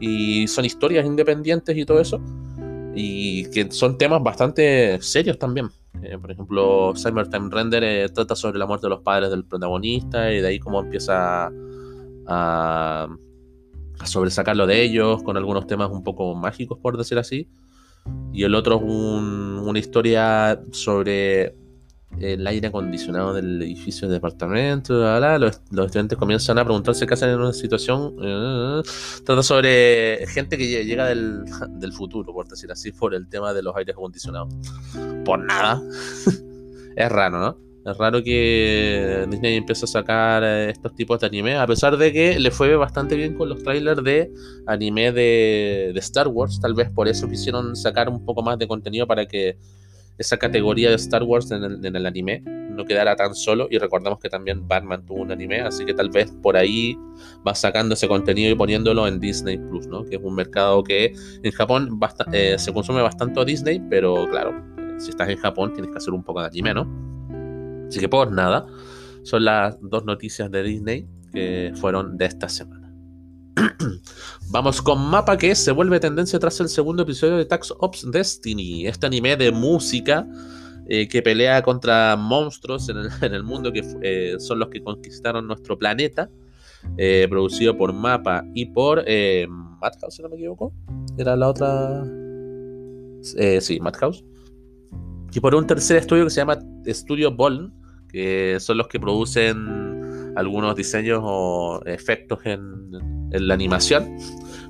y 0.00 0.48
son 0.48 0.64
historias 0.64 1.06
independientes 1.06 1.76
y 1.76 1.84
todo 1.84 2.00
eso. 2.00 2.20
y 2.96 3.50
que 3.50 3.70
son 3.72 3.98
temas 3.98 4.22
bastante 4.22 5.00
serios 5.00 5.38
también. 5.38 5.68
Eh, 6.02 6.16
por 6.18 6.30
ejemplo, 6.30 6.92
Time 6.94 7.48
Render 7.50 7.82
eh, 7.84 8.08
trata 8.08 8.36
sobre 8.36 8.58
la 8.58 8.66
muerte 8.66 8.86
de 8.86 8.90
los 8.90 9.00
padres 9.00 9.30
del 9.30 9.44
protagonista 9.44 10.32
y 10.32 10.40
de 10.40 10.46
ahí 10.46 10.58
cómo 10.60 10.80
empieza 10.80 11.50
a, 12.26 13.08
a 13.98 14.06
sobresacarlo 14.06 14.66
de 14.66 14.82
ellos 14.82 15.22
con 15.24 15.36
algunos 15.36 15.66
temas 15.66 15.90
un 15.90 16.04
poco 16.04 16.34
mágicos, 16.34 16.78
por 16.78 16.96
decir 16.96 17.18
así. 17.18 17.48
Y 18.32 18.44
el 18.44 18.54
otro 18.54 18.76
es 18.76 18.82
una 18.82 19.78
historia 19.78 20.60
sobre 20.72 21.54
el 22.20 22.46
aire 22.46 22.68
acondicionado 22.68 23.34
del 23.34 23.62
edificio 23.62 24.08
de 24.08 24.14
departamento. 24.14 24.94
Los, 25.38 25.60
estudiantes 25.70 26.18
comienzan 26.18 26.58
a 26.58 26.64
preguntarse 26.64 27.06
qué 27.06 27.14
hacen 27.14 27.30
en 27.30 27.40
una 27.40 27.52
situación. 27.52 28.16
Eh, 28.22 28.82
trata 29.24 29.42
sobre 29.42 30.26
gente 30.28 30.56
que 30.56 30.84
llega 30.84 31.06
del, 31.06 31.44
del, 31.70 31.92
futuro, 31.92 32.32
por 32.32 32.48
decir 32.48 32.70
así, 32.70 32.92
por 32.92 33.14
el 33.14 33.28
tema 33.28 33.52
de 33.52 33.62
los 33.62 33.74
aires 33.76 33.94
acondicionados. 33.94 34.54
Por 35.24 35.38
nada. 35.40 35.82
es 36.96 37.08
raro, 37.08 37.38
¿no? 37.38 37.64
Es 37.84 37.98
raro 37.98 38.22
que 38.22 39.26
Disney 39.28 39.56
empiece 39.56 39.84
a 39.84 39.88
sacar 39.88 40.42
estos 40.42 40.94
tipos 40.94 41.20
de 41.20 41.26
anime, 41.26 41.56
a 41.56 41.66
pesar 41.66 41.98
de 41.98 42.14
que 42.14 42.38
le 42.40 42.50
fue 42.50 42.74
bastante 42.76 43.14
bien 43.14 43.34
con 43.34 43.50
los 43.50 43.62
trailers 43.62 44.02
de 44.02 44.32
anime 44.66 45.12
de 45.12 45.92
Star 45.96 46.28
Wars. 46.28 46.58
Tal 46.60 46.72
vez 46.72 46.88
por 46.88 47.08
eso 47.08 47.28
quisieron 47.28 47.76
sacar 47.76 48.08
un 48.08 48.24
poco 48.24 48.42
más 48.42 48.58
de 48.58 48.66
contenido 48.66 49.06
para 49.06 49.26
que 49.26 49.58
esa 50.18 50.36
categoría 50.36 50.90
de 50.90 50.96
Star 50.96 51.22
Wars 51.22 51.50
en 51.50 51.62
el, 51.84 52.06
anime 52.06 52.42
no 52.44 52.84
quedara 52.84 53.16
tan 53.16 53.34
solo. 53.34 53.68
Y 53.70 53.78
recordamos 53.78 54.18
que 54.18 54.28
también 54.28 54.66
Batman 54.66 55.04
tuvo 55.04 55.22
un 55.22 55.32
anime, 55.32 55.60
así 55.60 55.84
que 55.84 55.94
tal 55.94 56.10
vez 56.10 56.32
por 56.42 56.56
ahí 56.56 56.96
va 57.46 57.54
sacando 57.54 57.94
ese 57.94 58.08
contenido 58.08 58.50
y 58.50 58.54
poniéndolo 58.54 59.06
en 59.06 59.20
Disney 59.20 59.58
Plus, 59.58 59.86
¿no? 59.86 60.04
Que 60.04 60.16
es 60.16 60.22
un 60.22 60.34
mercado 60.34 60.82
que 60.82 61.14
en 61.42 61.52
Japón 61.52 62.00
eh, 62.32 62.56
se 62.58 62.72
consume 62.72 63.02
bastante 63.02 63.44
Disney, 63.44 63.80
pero 63.90 64.28
claro, 64.30 64.54
eh, 64.78 64.94
si 64.98 65.10
estás 65.10 65.28
en 65.28 65.38
Japón 65.38 65.72
tienes 65.72 65.90
que 65.90 65.98
hacer 65.98 66.12
un 66.12 66.22
poco 66.22 66.40
de 66.40 66.46
anime, 66.46 66.74
¿no? 66.74 67.86
Así 67.88 68.00
que 68.00 68.08
por 68.08 68.30
nada, 68.32 68.66
son 69.22 69.44
las 69.44 69.78
dos 69.80 70.04
noticias 70.04 70.50
de 70.50 70.62
Disney 70.62 71.06
que 71.32 71.72
fueron 71.74 72.16
de 72.16 72.26
esta 72.26 72.48
semana. 72.48 72.83
Vamos 74.50 74.82
con 74.82 75.00
Mapa 75.10 75.36
que 75.36 75.54
se 75.54 75.72
vuelve 75.72 76.00
tendencia 76.00 76.38
tras 76.38 76.60
el 76.60 76.68
segundo 76.68 77.02
episodio 77.02 77.36
de 77.36 77.44
Tax 77.44 77.72
Ops 77.78 78.10
Destiny, 78.10 78.86
este 78.86 79.06
anime 79.06 79.36
de 79.36 79.50
música 79.52 80.26
eh, 80.86 81.08
que 81.08 81.22
pelea 81.22 81.62
contra 81.62 82.16
monstruos 82.16 82.88
en 82.88 82.96
el, 83.32 83.42
mundo 83.44 83.72
que 83.72 83.82
eh, 84.02 84.36
son 84.38 84.58
los 84.58 84.68
que 84.68 84.82
conquistaron 84.82 85.46
nuestro 85.46 85.78
planeta, 85.78 86.28
eh, 86.98 87.26
producido 87.30 87.76
por 87.76 87.92
Mapa 87.92 88.44
y 88.54 88.66
por 88.66 89.04
Madhouse, 89.48 90.14
si 90.14 90.22
no 90.22 90.28
me 90.28 90.36
equivoco. 90.36 90.72
Era 91.16 91.36
la 91.36 91.48
otra. 91.48 92.04
sí, 93.60 93.80
Madhouse. 93.80 94.24
Y 95.32 95.40
por 95.40 95.54
un 95.54 95.66
tercer 95.66 95.96
estudio 95.96 96.24
que 96.24 96.30
se 96.30 96.40
llama 96.40 96.58
Studio 96.86 97.34
Boln, 97.34 97.72
que 98.08 98.58
son 98.60 98.78
los 98.78 98.86
que 98.88 99.00
producen 99.00 99.83
algunos 100.36 100.74
diseños 100.76 101.20
o 101.22 101.80
efectos 101.86 102.40
en, 102.44 102.90
la 103.30 103.54
animación, 103.54 104.16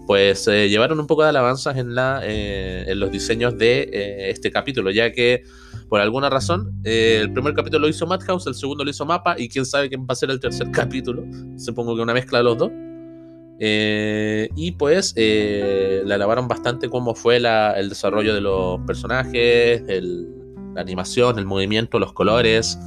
pues 0.07 0.49
eh, 0.49 0.71
llevaron 0.71 0.99
un 0.99 1.07
poco 1.07 1.23
de 1.23 1.29
alabanzas 1.29 1.77
en, 1.77 1.95
la, 1.95 2.23
eh, 2.25 2.85
en 2.87 2.99
los 2.99 3.11
diseños 3.11 3.59
de 3.59 3.83
eh, 3.93 4.31
este 4.31 4.51
capítulo, 4.51 4.91
ya 4.91 5.13
que 5.13 5.43
por 5.91 6.01
alguna 6.01 6.31
razón 6.31 6.73
el 6.83 7.31
primer 7.31 7.53
capítulo 7.53 7.81
lo 7.81 7.89
hizo 7.89 8.07
Madhouse, 8.07 8.47
el 8.47 8.55
segundo 8.55 8.85
lo 8.85 8.91
hizo 8.91 9.05
Mapa 9.05 9.35
y 9.39 9.51
quién 9.51 9.67
sabe 9.67 9.91
quién 9.91 10.03
va 10.03 10.13
a 10.13 10.15
ser 10.15 10.31
el 10.31 10.41
tercer 10.41 10.71
capítulo, 10.73 11.25
supongo 11.59 11.95
que 11.95 12.01
una 12.01 12.15
mezcla 12.15 12.39
de 12.39 12.45
los 12.45 12.57
dos. 12.57 12.71
y 13.61 14.71
pues 14.73 15.15
le 15.15 16.15
alabaron 16.15 16.49
bastante 16.49 16.89
cómo 16.89 17.15
fue 17.15 17.37
el 17.37 17.89
desarrollo 17.91 18.35
de 18.35 18.41
los 18.41 18.81
personajes, 18.87 19.83
la 20.75 20.81
animación, 20.81 21.39
el 21.39 21.47
movimiento, 21.47 21.99
los 21.99 22.13
colores, 22.13 22.79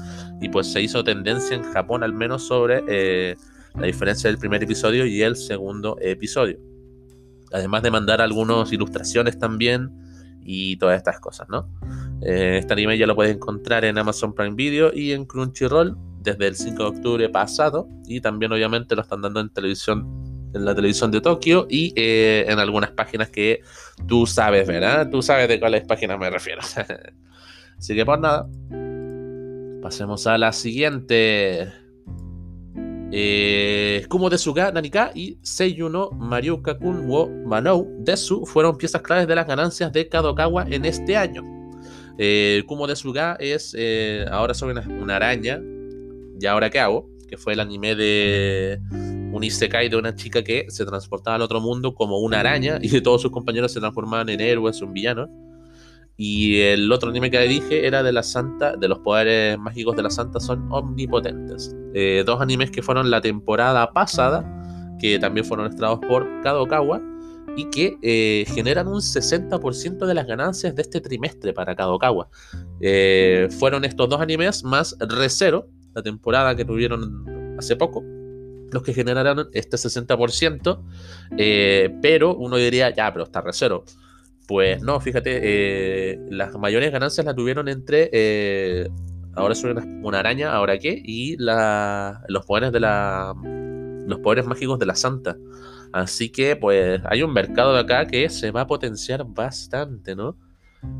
y 0.41 0.50
pues 0.50 0.72
se 0.72 0.82
hizo 0.82 1.03
tendencia 1.03 1.56
en 1.56 1.63
Japón 1.63 2.03
al 2.03 2.13
menos 2.13 2.44
sobre 2.44 3.36
la 3.75 3.86
diferencia 3.86 4.29
del 4.29 4.39
primer 4.39 4.63
episodio 4.63 5.06
y 5.06 5.22
el 5.22 5.36
segundo 5.36 5.98
episodio. 6.01 6.60
Además 7.51 7.84
de 7.84 7.91
mandar 7.91 8.22
algunas 8.22 8.72
ilustraciones 8.72 9.38
también 9.39 9.89
y 10.44 10.77
todas 10.77 10.98
estas 10.98 11.20
cosas, 11.20 11.48
¿no? 11.50 11.70
Eh, 12.22 12.58
este 12.60 12.74
anime 12.74 12.98
ya 12.98 13.06
lo 13.06 13.15
puedes 13.15 13.36
encontrar 13.36 13.86
en 13.86 13.98
Amazon 13.98 14.34
Prime 14.34 14.56
Video 14.56 14.91
y 14.94 15.12
en 15.12 15.25
Crunchyroll 15.25 15.96
desde 16.22 16.48
el 16.48 16.56
5 16.56 16.84
de 16.84 16.89
octubre 16.89 17.29
pasado 17.29 17.88
y 18.06 18.22
también 18.22 18.51
obviamente 18.51 18.96
lo 18.96 19.01
están 19.01 19.22
dando 19.22 19.39
en 19.39 19.50
televisión 19.50 20.27
en 20.53 20.65
la 20.65 20.74
televisión 20.74 21.12
de 21.12 21.22
Tokio 21.22 21.67
y 21.70 21.94
eh, 21.96 22.46
en 22.48 22.58
algunas 22.58 22.91
páginas 22.91 23.29
que 23.29 23.62
tú 24.08 24.25
sabes, 24.25 24.67
¿verdad? 24.67 25.10
Tú 25.10 25.22
sabes 25.22 25.48
de 25.48 25.60
cuáles 25.60 25.86
páginas 25.86 26.17
me 26.17 26.29
refiero. 26.29 26.62
Así 27.77 27.96
que 27.96 28.05
por 28.05 28.19
nada, 28.19 28.50
pasemos 29.81 30.25
a 30.27 30.38
la 30.38 30.51
siguiente. 30.51 31.72
Eh, 33.12 34.05
Kumo 34.10 34.29
Desuga 34.29 34.69
Nanika 34.72 35.12
y 35.15 35.39
Seiyuno 35.41 36.12
Mariuka 36.12 36.77
Kun 36.77 37.07
wo 37.07 37.29
Manou 37.46 37.88
Desu 38.00 38.46
fueron 38.46 38.77
piezas 38.77 39.01
claves 39.01 39.27
de 39.27 39.36
las 39.36 39.48
ganancias 39.48 39.93
de 39.93 40.10
Kadokawa 40.10 40.65
en 40.69 40.84
este 40.84 41.15
año. 41.15 41.41
Eh, 42.17 42.63
Kumo 42.67 42.88
Desuga 42.88 43.38
es 43.39 43.74
eh, 43.77 44.25
ahora 44.29 44.53
soy 44.53 44.72
una, 44.72 45.15
araña, 45.15 45.62
y 46.39 46.46
ahora 46.48 46.69
qué 46.69 46.79
hago, 46.79 47.10
que 47.29 47.38
fue 47.38 47.53
el 47.53 47.60
anime 47.60 47.96
de 47.96 48.79
un 49.31 49.43
isekai 49.43 49.88
de 49.88 49.96
una 49.96 50.15
chica 50.15 50.43
que 50.43 50.65
se 50.69 50.86
transportaba 50.86 51.36
al 51.36 51.43
otro 51.43 51.62
mundo 51.62 51.93
como 51.93 52.19
una 52.19 52.39
araña 52.39 52.79
y 52.81 53.00
todos 53.01 53.22
sus 53.22 53.31
compañeros 53.31 53.72
se 53.72 53.79
transformaban 53.79 54.27
en 54.29 54.41
héroes 54.41 54.81
o 54.81 54.86
en 54.86 54.93
villanos. 54.93 55.29
Y 56.19 56.62
el 56.62 56.91
otro 56.91 57.12
anime 57.12 57.29
que 57.29 57.39
dije 57.41 57.86
era 57.86 58.01
de 58.01 58.12
la 58.12 58.24
Santa, 58.24 58.75
de 58.75 58.88
los 58.88 58.97
poderes 59.00 59.59
mágicos 59.59 59.95
de 59.95 60.01
la 60.01 60.09
Santa 60.09 60.39
son 60.39 60.67
omnipotentes. 60.71 61.75
Eh, 61.93 62.24
dos 62.25 62.41
animes 62.41 62.71
que 62.71 62.81
fueron 62.81 63.12
la 63.12 63.21
temporada 63.21 63.91
pasada, 63.93 64.43
que 65.00 65.19
también 65.19 65.45
fueron 65.45 65.67
estrenados 65.67 66.00
por 66.00 66.27
Kadokawa, 66.41 67.00
y 67.55 67.65
que 67.69 67.97
eh, 68.01 68.45
generan 68.47 68.88
un 68.88 69.00
60% 69.01 70.05
de 70.07 70.13
las 70.15 70.25
ganancias 70.25 70.74
de 70.74 70.81
este 70.81 71.01
trimestre 71.01 71.53
para 71.53 71.75
Kadokawa. 71.75 72.29
Eh, 72.81 73.47
fueron 73.59 73.86
estos 73.86 74.09
dos 74.09 74.19
animes 74.19 74.63
más 74.63 74.95
Recero, 75.00 75.69
la 75.93 76.01
temporada 76.01 76.55
que 76.55 76.65
tuvieron 76.65 77.55
hace 77.59 77.75
poco, 77.75 78.03
los 78.71 78.81
que 78.81 78.93
generaron 78.93 79.50
este 79.53 79.77
60%, 79.77 80.81
pero 82.01 82.36
uno 82.36 82.57
diría, 82.57 82.89
ya, 82.89 83.13
pero 83.13 83.25
está 83.25 83.41
Recero 83.41 83.86
pues 84.48 84.82
no, 84.82 85.00
fíjate, 85.01 85.39
eh, 85.44 86.20
las 86.30 86.56
mayores 86.58 86.92
ganancias 86.92 87.25
las 87.25 87.36
tuvieron 87.36 87.68
entre 87.68 88.10
eh, 88.13 88.89
ahora 89.36 89.54
soy 89.56 89.72
una, 89.72 90.20
araña, 90.20 90.54
ahora 90.54 90.80
qué, 90.80 91.01
y 91.04 91.36
los 91.38 92.46
poderes 92.46 92.72
de 92.72 92.80
la 92.80 93.36
los 94.08 94.20
poderes 94.20 94.46
mágicos 94.46 94.80
de 94.80 94.86
la 94.86 94.96
santa. 94.96 95.36
Así 95.92 96.30
que 96.30 96.56
pues 96.56 97.01
hay 97.06 97.24
un 97.24 97.34
mercado 97.34 97.74
de 97.74 97.82
acá 97.82 98.08
que 98.08 98.30
se 98.30 98.51
va 98.51 98.62
a 98.62 98.68
potenciar 98.68 99.25
bastante, 99.25 100.16
¿no? 100.16 100.38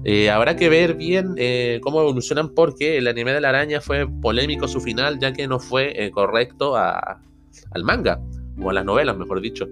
Eh, 0.04 0.30
habrá 0.30 0.58
que 0.58 0.68
ver 0.68 0.96
bien 0.96 1.36
cómo 1.82 2.01
evolucionan 2.01 2.54
porque 2.54 2.98
el 2.98 3.08
anime 3.08 3.32
de 3.32 3.39
la 3.39 3.50
araña 3.50 3.80
fue 3.80 4.08
polémico 4.22 4.68
su 4.68 4.82
final 4.82 5.20
ya 5.20 5.32
que 5.32 5.48
no 5.48 5.60
fue 5.60 6.12
correcto 6.13 6.75
al 6.75 7.84
manga, 7.84 8.20
o 8.62 8.70
a 8.70 8.74
las 8.74 8.84
novelas, 8.84 9.18
mejor 9.18 9.39
dicho. 9.39 9.70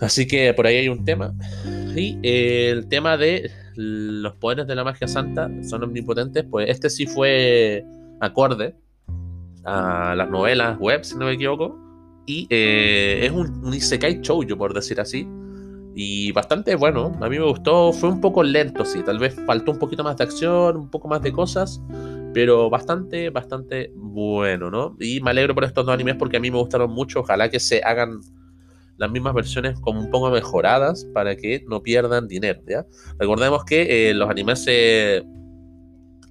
Así 0.00 0.26
que 0.26 0.54
por 0.54 0.66
ahí 0.66 0.76
hay 0.76 0.88
un 0.88 1.04
tema. 1.04 1.34
Y 1.96 2.18
eh, 2.22 2.70
el 2.70 2.88
tema 2.88 3.16
de 3.16 3.50
los 3.74 4.34
poderes 4.36 4.66
de 4.66 4.74
la 4.74 4.84
magia 4.84 5.08
santa 5.08 5.50
son 5.62 5.84
omnipotentes, 5.84 6.44
pues 6.50 6.68
este 6.68 6.90
sí 6.90 7.06
fue 7.06 7.84
acorde 8.20 8.74
a 9.64 10.14
las 10.16 10.30
novelas 10.30 10.78
web, 10.78 11.04
si 11.04 11.16
no 11.16 11.26
me 11.26 11.32
equivoco. 11.32 11.76
Y 12.26 12.46
eh, 12.50 13.20
es 13.24 13.32
un, 13.32 13.64
un 13.64 13.74
Isekai 13.74 14.20
Shoujo, 14.20 14.56
por 14.56 14.74
decir 14.74 15.00
así. 15.00 15.26
Y 16.00 16.30
bastante 16.30 16.76
bueno, 16.76 17.12
a 17.20 17.28
mí 17.28 17.38
me 17.38 17.44
gustó, 17.44 17.92
fue 17.92 18.08
un 18.08 18.20
poco 18.20 18.44
lento, 18.44 18.84
sí, 18.84 19.02
tal 19.02 19.18
vez 19.18 19.34
faltó 19.46 19.72
un 19.72 19.80
poquito 19.80 20.04
más 20.04 20.16
de 20.16 20.22
acción, 20.22 20.76
un 20.76 20.90
poco 20.90 21.08
más 21.08 21.20
de 21.22 21.32
cosas, 21.32 21.82
pero 22.32 22.70
bastante, 22.70 23.30
bastante 23.30 23.90
bueno, 23.96 24.70
¿no? 24.70 24.96
Y 25.00 25.20
me 25.20 25.30
alegro 25.30 25.56
por 25.56 25.64
estos 25.64 25.84
dos 25.84 25.92
animes 25.92 26.14
porque 26.14 26.36
a 26.36 26.40
mí 26.40 26.52
me 26.52 26.58
gustaron 26.58 26.92
mucho, 26.92 27.20
ojalá 27.20 27.50
que 27.50 27.58
se 27.58 27.82
hagan 27.82 28.20
las 28.98 29.10
mismas 29.10 29.32
versiones 29.32 29.78
como 29.80 30.00
un 30.00 30.10
poco 30.10 30.30
mejoradas 30.30 31.06
para 31.14 31.36
que 31.36 31.64
no 31.68 31.82
pierdan 31.82 32.28
dinero. 32.28 32.60
Recordemos 33.18 33.64
que 33.64 34.10
eh, 34.10 34.14
los 34.14 34.28
animes 34.28 34.66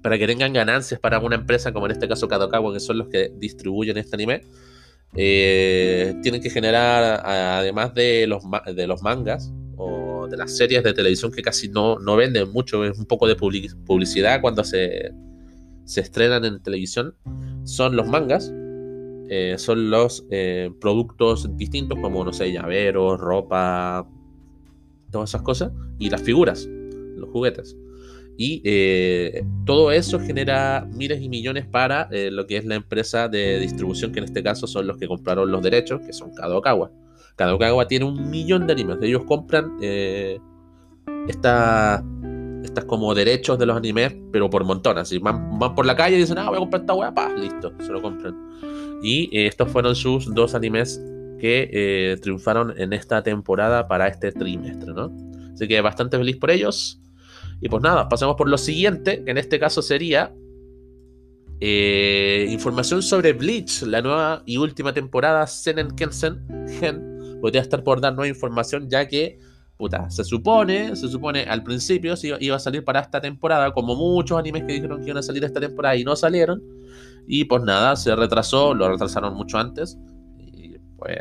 para 0.02 0.18
que 0.18 0.26
tengan 0.26 0.52
ganancias 0.52 1.00
para 1.00 1.18
una 1.18 1.36
empresa 1.36 1.72
como 1.72 1.86
en 1.86 1.92
este 1.92 2.06
caso 2.06 2.28
Kadokawa, 2.28 2.72
que 2.72 2.80
son 2.80 2.98
los 2.98 3.08
que 3.08 3.32
distribuyen 3.36 3.96
este 3.96 4.16
anime, 4.16 4.42
eh, 5.16 6.14
tienen 6.22 6.40
que 6.40 6.50
generar, 6.50 7.22
además 7.24 7.94
de 7.94 8.26
los, 8.26 8.42
de 8.74 8.86
los 8.86 9.02
mangas 9.02 9.50
o 9.76 10.26
de 10.28 10.36
las 10.36 10.56
series 10.56 10.82
de 10.82 10.92
televisión 10.92 11.32
que 11.32 11.42
casi 11.42 11.68
no, 11.68 11.98
no 11.98 12.16
venden 12.16 12.50
mucho, 12.50 12.84
es 12.84 12.98
un 12.98 13.06
poco 13.06 13.26
de 13.26 13.34
publicidad 13.36 14.40
cuando 14.40 14.62
se, 14.64 15.12
se 15.84 16.00
estrenan 16.02 16.44
en 16.44 16.62
televisión, 16.62 17.14
son 17.64 17.96
los 17.96 18.06
mangas 18.06 18.52
eh, 19.28 19.54
son 19.58 19.90
los 19.90 20.26
eh, 20.30 20.70
productos 20.80 21.56
distintos 21.56 21.98
como, 22.00 22.24
no 22.24 22.32
sé, 22.32 22.52
llaveros, 22.52 23.20
ropa, 23.20 24.08
todas 25.10 25.30
esas 25.30 25.42
cosas, 25.42 25.72
y 25.98 26.10
las 26.10 26.22
figuras. 26.22 26.66
los 26.66 27.28
juguetes. 27.30 27.76
Y 28.36 28.62
eh, 28.64 29.44
todo 29.66 29.90
eso 29.90 30.20
genera 30.20 30.88
miles 30.94 31.20
y 31.20 31.28
millones 31.28 31.66
para 31.66 32.08
lo 32.12 32.46
que 32.46 32.56
es 32.56 32.64
la 32.64 32.76
empresa 32.76 33.28
de 33.28 33.58
distribución, 33.58 34.12
que 34.12 34.20
en 34.20 34.26
este 34.26 34.44
caso 34.44 34.68
son 34.68 34.86
los 34.86 34.96
que 34.96 35.08
compraron 35.08 35.50
los 35.50 35.60
derechos, 35.62 36.00
que 36.02 36.12
son 36.12 36.32
Kadokawa. 36.32 36.92
Kadokawa 37.38 37.86
tiene 37.86 38.04
un 38.04 38.28
millón 38.30 38.66
de 38.66 38.72
animes. 38.72 38.98
Ellos 39.00 39.22
compran 39.24 39.78
eh, 39.80 40.40
estas 42.64 42.84
como 42.84 43.14
derechos 43.14 43.58
de 43.58 43.66
los 43.66 43.76
animes, 43.76 44.16
pero 44.32 44.50
por 44.50 44.64
montones. 44.64 45.02
Así, 45.02 45.18
van, 45.18 45.58
por 45.74 45.86
la 45.86 45.96
calle 45.96 46.16
y 46.16 46.20
dicen, 46.20 46.38
ah, 46.38 46.48
voy 46.48 46.56
a 46.56 46.60
comprar 46.60 46.82
esta 46.82 46.94
weá, 46.94 47.14
pa, 47.14 47.34
listo, 47.34 47.72
se 47.80 47.92
lo 47.92 48.02
compran. 48.02 48.36
Y 49.02 49.28
estos 49.32 49.70
fueron 49.70 49.94
sus 49.94 50.34
dos 50.34 50.54
animes 50.54 51.00
que 51.38 52.18
triunfaron 52.20 52.74
en 52.76 52.92
esta 52.92 53.22
temporada 53.22 53.86
para 53.86 54.08
este 54.08 54.32
trimestre, 54.32 54.92
¿no? 54.92 55.12
Así 55.54 55.68
que 55.68 55.80
bastante 55.80 56.18
feliz 56.18 56.36
por 56.36 56.50
ellos. 56.50 57.00
Y 57.60 57.68
pues 57.68 57.82
nada, 57.82 58.08
pasamos 58.08 58.36
por 58.36 58.48
lo 58.48 58.58
siguiente, 58.58 59.24
que 59.24 59.30
en 59.30 59.38
este 59.38 59.58
caso 59.58 59.82
sería 59.82 60.32
eh, 61.60 62.46
información 62.50 63.02
sobre 63.02 63.32
Bleach, 63.32 63.82
la 63.82 64.00
nueva 64.00 64.42
y 64.46 64.58
última 64.58 64.94
temporada, 64.94 65.46
Senen 65.46 65.90
Kensen 65.90 66.46
Gen. 66.78 67.40
Podría 67.40 67.62
estar 67.62 67.82
por 67.82 68.00
dar 68.00 68.14
nueva 68.14 68.28
información, 68.28 68.88
ya 68.88 69.08
que, 69.08 69.38
puta, 69.78 70.10
se 70.10 70.24
supone, 70.24 70.96
se 70.96 71.08
supone 71.08 71.44
al 71.44 71.62
principio 71.62 72.14
iba 72.40 72.56
a 72.56 72.58
salir 72.58 72.84
para 72.84 73.00
esta 73.00 73.20
temporada, 73.20 73.72
como 73.72 73.94
muchos 73.94 74.38
animes 74.38 74.64
que 74.64 74.74
dijeron 74.74 74.98
que 74.98 75.06
iban 75.06 75.18
a 75.18 75.22
salir 75.22 75.44
esta 75.44 75.60
temporada 75.60 75.96
y 75.96 76.04
no 76.04 76.16
salieron. 76.16 76.62
Y 77.26 77.44
pues 77.44 77.62
nada, 77.62 77.94
se 77.96 78.14
retrasó, 78.16 78.74
lo 78.74 78.88
retrasaron 78.88 79.34
mucho 79.34 79.56
antes. 79.56 79.96
Y 80.38 80.78
pues 80.96 81.18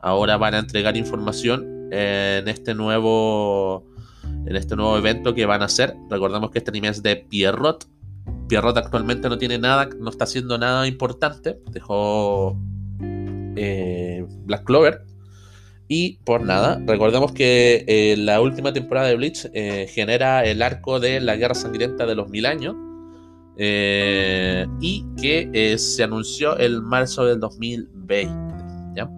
ahora 0.00 0.38
van 0.38 0.54
a 0.54 0.58
entregar 0.60 0.96
información 0.96 1.92
en 1.92 2.48
este 2.48 2.74
nuevo 2.74 3.86
en 4.46 4.56
este 4.56 4.76
nuevo 4.76 4.96
evento 4.96 5.34
que 5.34 5.44
van 5.44 5.60
a 5.60 5.66
hacer. 5.66 5.94
Recordemos 6.08 6.50
que 6.50 6.58
este 6.58 6.70
anime 6.70 6.88
es 6.88 7.02
de 7.02 7.16
Pierrot. 7.16 7.86
Pierrot 8.48 8.76
actualmente 8.76 9.28
no 9.28 9.36
tiene 9.36 9.58
nada, 9.58 9.88
no 9.98 10.08
está 10.08 10.24
haciendo 10.24 10.56
nada 10.56 10.86
importante. 10.86 11.60
Dejó 11.70 12.56
eh, 13.56 14.24
Black 14.46 14.64
Clover. 14.64 15.04
Y 15.92 16.20
por 16.24 16.44
nada, 16.44 16.80
recordemos 16.86 17.32
que 17.32 17.84
eh, 17.86 18.14
la 18.16 18.40
última 18.40 18.72
temporada 18.72 19.08
de 19.08 19.16
Bleach 19.16 19.50
eh, 19.52 19.88
genera 19.90 20.44
el 20.44 20.62
arco 20.62 21.00
de 21.00 21.20
la 21.20 21.34
Guerra 21.34 21.54
Sangrienta 21.54 22.06
de 22.06 22.14
los 22.14 22.30
Mil 22.30 22.46
Años. 22.46 22.76
y 23.58 25.04
que 25.20 25.76
se 25.76 26.02
anunció 26.02 26.56
el 26.56 26.80
marzo 26.80 27.26
del 27.26 27.40
2020. 27.40 28.32
¿ya? 28.94 29.10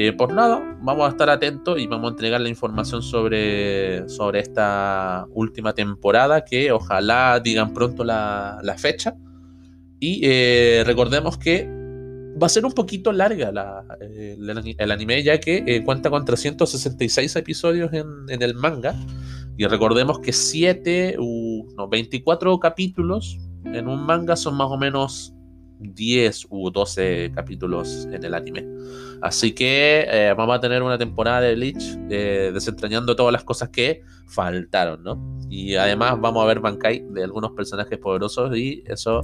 Eh, 0.00 0.12
por 0.12 0.32
nada, 0.32 0.78
vamos 0.80 1.08
a 1.08 1.08
estar 1.08 1.28
atentos 1.28 1.76
y 1.76 1.88
vamos 1.88 2.10
a 2.10 2.10
entregar 2.12 2.40
la 2.40 2.48
información 2.48 3.02
sobre, 3.02 4.08
sobre 4.08 4.38
esta 4.38 5.26
última 5.30 5.72
temporada, 5.72 6.44
que 6.44 6.70
ojalá 6.70 7.40
digan 7.40 7.74
pronto 7.74 8.04
la, 8.04 8.76
fecha. 8.78 9.16
Y 9.98 10.20
eh, 10.22 10.84
recordemos 10.86 11.36
que 11.36 11.68
va 12.40 12.46
a 12.46 12.50
ser 12.50 12.64
un 12.64 12.72
poquito 12.72 13.12
larga 13.12 13.84
eh, 14.00 14.36
el, 14.78 14.90
anime, 14.90 15.22
ya 15.22 15.40
que 15.40 15.82
cuenta 15.84 16.10
con 16.10 16.24
366 16.24 17.36
episodios 17.36 17.92
en, 17.92 18.06
en, 18.28 18.42
el 18.42 18.54
manga. 18.54 18.94
Y 19.56 19.66
recordemos 19.66 20.20
que 20.20 20.32
7, 20.32 21.16
no, 21.76 21.88
24 21.88 22.60
capítulos 22.60 23.38
en 23.64 23.88
un 23.88 24.06
manga 24.06 24.36
son 24.36 24.56
más 24.56 24.68
o 24.68 24.76
menos 24.76 25.34
10 25.80 26.46
u 26.50 26.70
12 26.70 27.32
capítulos 27.34 28.08
en 28.10 28.24
el 28.24 28.34
anime. 28.34 28.66
Así 29.20 29.52
que 29.52 30.06
eh, 30.08 30.34
vamos 30.36 30.56
a 30.56 30.60
tener 30.60 30.82
una 30.82 30.98
temporada 30.98 31.40
de 31.40 31.54
Bleach 31.54 31.98
eh, 32.10 32.50
desentrañando 32.52 33.16
todas 33.16 33.32
las 33.32 33.44
cosas 33.44 33.68
que 33.70 34.02
faltaron, 34.28 35.02
¿no? 35.02 35.38
Y 35.50 35.74
además 35.76 36.20
vamos 36.20 36.42
a 36.42 36.46
ver 36.46 36.60
Bankai 36.60 37.04
de 37.10 37.24
algunos 37.24 37.52
personajes 37.52 37.98
poderosos 37.98 38.56
y 38.56 38.82
eso 38.86 39.22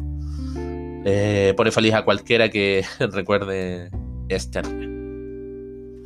eh, 1.04 1.55
pone 1.57 1.70
feliz 1.70 1.94
a 1.94 2.05
cualquiera 2.05 2.48
que 2.50 2.85
recuerde 2.98 3.90
este 4.29 4.59
anime. 4.59 4.94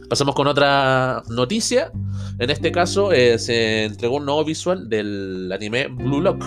Pasamos 0.08 0.34
con 0.34 0.46
otra 0.46 1.22
noticia. 1.28 1.92
En 2.38 2.50
este 2.50 2.72
caso 2.72 3.10
se 3.10 3.84
entregó 3.84 4.16
un 4.16 4.24
nuevo 4.24 4.44
visual 4.44 4.88
del 4.88 5.50
anime 5.52 5.88
Blue 5.88 6.20
Lock. 6.20 6.42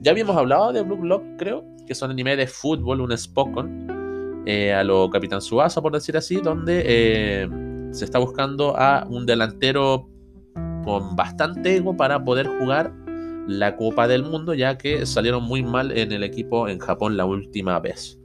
Ya 0.00 0.10
habíamos 0.10 0.36
hablado 0.36 0.72
de 0.72 0.82
Blue 0.82 1.04
Lock, 1.04 1.22
creo, 1.38 1.64
que 1.86 1.94
son 1.94 2.10
anime 2.10 2.34
de 2.34 2.48
fútbol, 2.48 3.00
un 3.00 3.16
Spokon, 3.16 4.42
eh, 4.46 4.72
a 4.72 4.82
lo 4.82 5.08
Capitán 5.10 5.40
Subasa, 5.40 5.80
por 5.80 5.92
decir 5.92 6.16
así, 6.16 6.36
donde 6.36 6.82
eh, 6.84 7.48
se 7.92 8.04
está 8.04 8.18
buscando 8.18 8.76
a 8.76 9.06
un 9.08 9.26
delantero 9.26 10.08
con 10.84 11.14
bastante 11.14 11.76
ego 11.76 11.96
para 11.96 12.24
poder 12.24 12.48
jugar 12.48 12.92
la 13.46 13.76
Copa 13.76 14.08
del 14.08 14.22
Mundo, 14.22 14.54
ya 14.54 14.78
que 14.78 15.06
salieron 15.06 15.44
muy 15.44 15.62
mal 15.62 15.96
en 15.96 16.12
el 16.12 16.22
equipo 16.22 16.68
en 16.68 16.78
Japón 16.78 17.16
la 17.16 17.24
última 17.24 17.78
vez. 17.80 18.18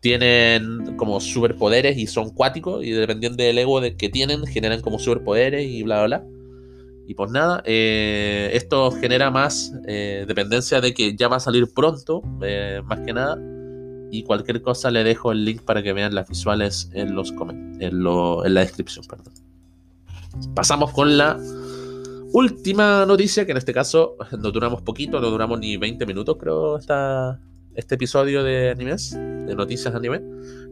Tienen 0.00 0.96
como 0.96 1.20
superpoderes 1.20 1.96
y 1.98 2.06
son 2.06 2.30
cuáticos, 2.30 2.84
y 2.84 2.90
dependiendo 2.90 3.42
del 3.42 3.58
ego 3.58 3.80
que 3.96 4.08
tienen, 4.08 4.46
generan 4.46 4.80
como 4.80 4.98
superpoderes 4.98 5.66
y 5.66 5.82
bla, 5.82 6.04
bla, 6.04 6.18
bla. 6.18 6.38
Y 7.06 7.14
pues 7.14 7.30
nada, 7.30 7.62
eh, 7.64 8.50
esto 8.52 8.90
genera 8.90 9.30
más 9.30 9.72
eh, 9.86 10.26
dependencia 10.28 10.80
de 10.80 10.92
que 10.92 11.16
ya 11.16 11.28
va 11.28 11.36
a 11.36 11.40
salir 11.40 11.72
pronto, 11.72 12.22
eh, 12.42 12.82
más 12.84 13.00
que 13.00 13.12
nada. 13.14 13.38
Y 14.10 14.22
cualquier 14.24 14.60
cosa 14.62 14.90
le 14.90 15.04
dejo 15.04 15.32
el 15.32 15.44
link 15.44 15.62
para 15.62 15.82
que 15.82 15.92
vean 15.92 16.14
las 16.14 16.28
visuales 16.28 16.90
en, 16.92 17.14
los 17.14 17.30
en, 17.30 17.78
en 17.80 18.04
la 18.54 18.60
descripción. 18.60 19.06
Perdón. 19.06 19.32
Pasamos 20.54 20.92
con 20.92 21.16
la 21.16 21.38
última 22.32 23.04
noticia, 23.06 23.44
que 23.44 23.52
en 23.52 23.58
este 23.58 23.72
caso 23.72 24.16
no 24.38 24.50
duramos 24.50 24.82
poquito, 24.82 25.20
no 25.20 25.30
duramos 25.30 25.58
ni 25.58 25.76
20 25.76 26.06
minutos, 26.06 26.36
creo, 26.38 26.78
esta, 26.78 27.40
este 27.74 27.94
episodio 27.94 28.42
de 28.42 28.70
animes, 28.70 29.12
de 29.12 29.54
noticias 29.54 29.94
anime. 29.94 30.16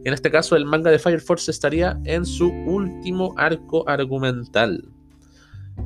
en 0.03 0.13
este 0.13 0.29
caso 0.29 0.55
el 0.55 0.65
manga 0.65 0.91
de 0.91 0.99
Fire 0.99 1.21
Force 1.21 1.49
estaría 1.49 1.99
en 2.05 2.25
su 2.25 2.49
último 2.49 3.33
arco 3.37 3.87
argumental. 3.87 4.89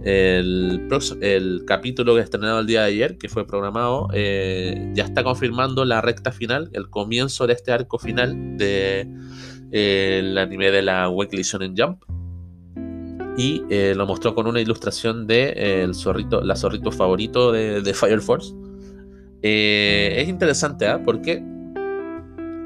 El, 0.04 0.88
el 1.22 1.64
capítulo 1.68 2.16
que 2.16 2.22
estrenado 2.22 2.62
el 2.62 2.66
día 2.66 2.82
de 2.82 2.88
ayer, 2.88 3.18
que 3.18 3.30
fue 3.30 3.46
programado, 3.46 4.08
eh, 4.14 4.90
ya 4.96 5.04
está 5.04 5.24
confirmando 5.24 5.86
la 5.86 6.02
recta 6.02 6.32
final, 6.32 6.70
el 6.74 6.90
comienzo 6.90 7.46
de 7.46 7.54
este 7.54 7.72
arco 7.72 8.00
final 8.00 8.58
del 8.58 9.10
de, 9.70 10.34
anime 10.40 10.72
de 10.72 10.82
la 10.82 11.10
Weekly 11.10 11.44
Shonen 11.44 11.76
Jump. 11.78 12.04
Y 13.38 13.64
eh, 13.70 13.94
lo 13.96 14.06
mostró 14.06 14.36
con 14.36 14.48
una 14.48 14.60
ilustración 14.60 15.26
de 15.26 15.50
eh, 15.50 15.84
el 15.84 15.96
zorrito, 15.96 16.42
la 16.42 16.56
zorrito 16.56 16.92
favorito 16.92 17.52
de, 17.52 17.94
Fire 17.94 18.22
Force. 18.22 18.54
es 19.42 20.28
interesante, 20.28 20.88
¿ah? 20.88 21.02
Porque 21.04 21.44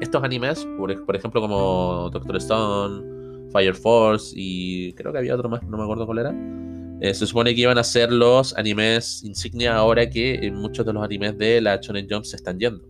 estos 0.00 0.22
animes, 0.22 0.66
por, 0.76 1.04
por 1.04 1.16
ejemplo, 1.16 1.40
como 1.40 2.10
Doctor 2.12 2.36
Stone, 2.36 3.50
Fire 3.52 3.74
Force 3.74 4.34
y 4.36 4.92
creo 4.94 5.12
que 5.12 5.18
había 5.18 5.34
otro 5.34 5.48
más, 5.48 5.62
no 5.62 5.78
me 5.78 5.84
acuerdo 5.84 6.04
cuál 6.04 6.18
era 6.18 6.34
eh, 7.00 7.12
se 7.12 7.26
supone 7.26 7.54
que 7.54 7.60
iban 7.60 7.76
a 7.76 7.84
ser 7.84 8.10
los 8.10 8.56
animes 8.56 9.22
insignia 9.22 9.76
ahora 9.76 10.08
que 10.08 10.50
muchos 10.52 10.86
de 10.86 10.92
los 10.94 11.04
animes 11.04 11.36
de 11.36 11.60
la 11.60 11.76
Shonen 11.76 12.06
Jump 12.08 12.24
se 12.24 12.36
están 12.36 12.58
yendo. 12.58 12.88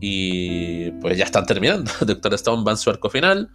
Y 0.00 0.90
pues 0.92 1.18
ya 1.18 1.24
están 1.24 1.44
terminando. 1.44 1.90
Doctor 2.06 2.34
Stone 2.34 2.64
va 2.64 2.72
en 2.72 2.78
su 2.78 2.90
arco 2.90 3.10
final. 3.10 3.50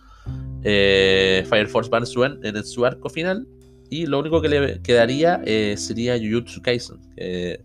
Eh, 0.64 1.46
Fire 1.48 1.68
Force 1.68 1.90
va 1.90 2.00
en 2.00 2.64
su, 2.64 2.86
arco 2.86 3.10
final. 3.10 3.48
Y 3.90 4.06
lo 4.06 4.20
único 4.20 4.42
que 4.42 4.50
le 4.50 4.82
quedaría 4.82 5.42
eh, 5.46 5.76
sería 5.78 6.18
Jujutsu 6.18 6.62
Kaisen. 6.62 6.98
Que 7.16 7.62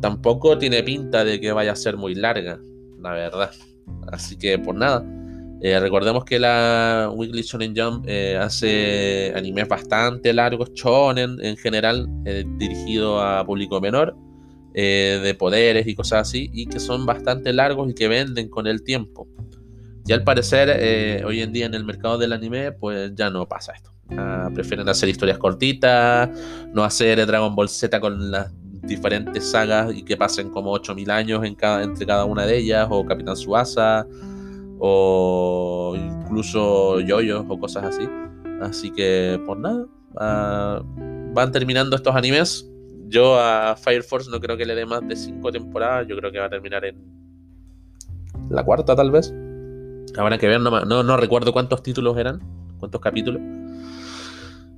tampoco 0.00 0.56
tiene 0.58 0.82
pinta 0.82 1.24
de 1.24 1.40
que 1.40 1.52
vaya 1.52 1.72
a 1.72 1.76
ser 1.76 1.96
muy 1.96 2.14
larga, 2.14 2.58
la 3.00 3.10
verdad. 3.12 3.50
Así 4.08 4.36
que 4.36 4.58
por 4.58 4.74
nada. 4.74 5.04
Eh, 5.62 5.78
recordemos 5.80 6.24
que 6.24 6.38
la 6.38 7.10
Weekly 7.14 7.42
Shonen 7.42 7.74
Jump 7.74 8.06
hace 8.40 9.32
animes 9.34 9.66
bastante 9.68 10.32
largos, 10.32 10.72
shonen 10.74 11.38
en 11.40 11.56
general, 11.56 12.06
dirigido 12.58 13.20
a 13.20 13.44
público 13.44 13.80
menor, 13.80 14.16
de 14.74 15.36
poderes 15.38 15.86
y 15.86 15.94
cosas 15.94 16.28
así, 16.28 16.50
y 16.52 16.66
que 16.66 16.78
son 16.78 17.06
bastante 17.06 17.52
largos 17.54 17.90
y 17.90 17.94
que 17.94 18.08
venden 18.08 18.48
con 18.48 18.66
el 18.66 18.82
tiempo. 18.82 19.26
Y 20.06 20.12
al 20.12 20.22
parecer, 20.22 21.24
hoy 21.24 21.40
en 21.40 21.52
día 21.52 21.66
en 21.66 21.74
el 21.74 21.84
mercado 21.84 22.16
del 22.16 22.32
anime, 22.32 22.72
pues 22.72 23.12
ya 23.14 23.28
no 23.28 23.48
pasa 23.48 23.72
esto. 23.72 23.90
Ah, 24.16 24.48
prefieren 24.54 24.88
hacer 24.88 25.08
historias 25.08 25.36
cortitas, 25.36 26.30
no 26.72 26.84
hacer 26.84 27.26
Dragon 27.26 27.54
Ball 27.56 27.68
Z 27.68 27.98
con 28.00 28.30
las 28.30 28.52
diferentes 28.82 29.50
sagas 29.50 29.92
y 29.92 30.04
que 30.04 30.16
pasen 30.16 30.50
como 30.50 30.70
8000 30.70 31.10
años 31.10 31.44
entre 31.44 32.06
cada 32.06 32.24
una 32.24 32.46
de 32.46 32.56
ellas, 32.56 32.86
o 32.88 33.04
Capitán 33.04 33.36
Suasa 33.36 34.06
o 34.78 35.96
incluso 35.96 37.00
yoyos 37.00 37.44
o 37.48 37.58
cosas 37.58 37.84
así. 37.84 38.08
Así 38.60 38.92
que, 38.92 39.40
por 39.44 39.58
nada, 39.58 39.86
ah, 40.18 40.82
van 41.32 41.50
terminando 41.50 41.96
estos 41.96 42.14
animes. 42.14 42.70
Yo 43.08 43.40
a 43.40 43.74
Fire 43.76 44.04
Force 44.04 44.30
no 44.30 44.38
creo 44.38 44.56
que 44.56 44.66
le 44.66 44.76
dé 44.76 44.86
más 44.86 45.06
de 45.08 45.16
5 45.16 45.50
temporadas, 45.50 46.06
yo 46.06 46.16
creo 46.16 46.30
que 46.30 46.38
va 46.38 46.46
a 46.46 46.50
terminar 46.50 46.84
en 46.84 46.96
la 48.50 48.64
cuarta 48.64 48.94
tal 48.94 49.10
vez. 49.10 49.34
Habrá 50.16 50.38
que 50.38 50.46
ver, 50.46 50.60
no, 50.60 51.02
no, 51.02 51.16
recuerdo 51.16 51.52
cuántos 51.52 51.82
títulos 51.82 52.16
eran, 52.16 52.40
cuántos 52.78 53.00
capítulos. 53.00 53.40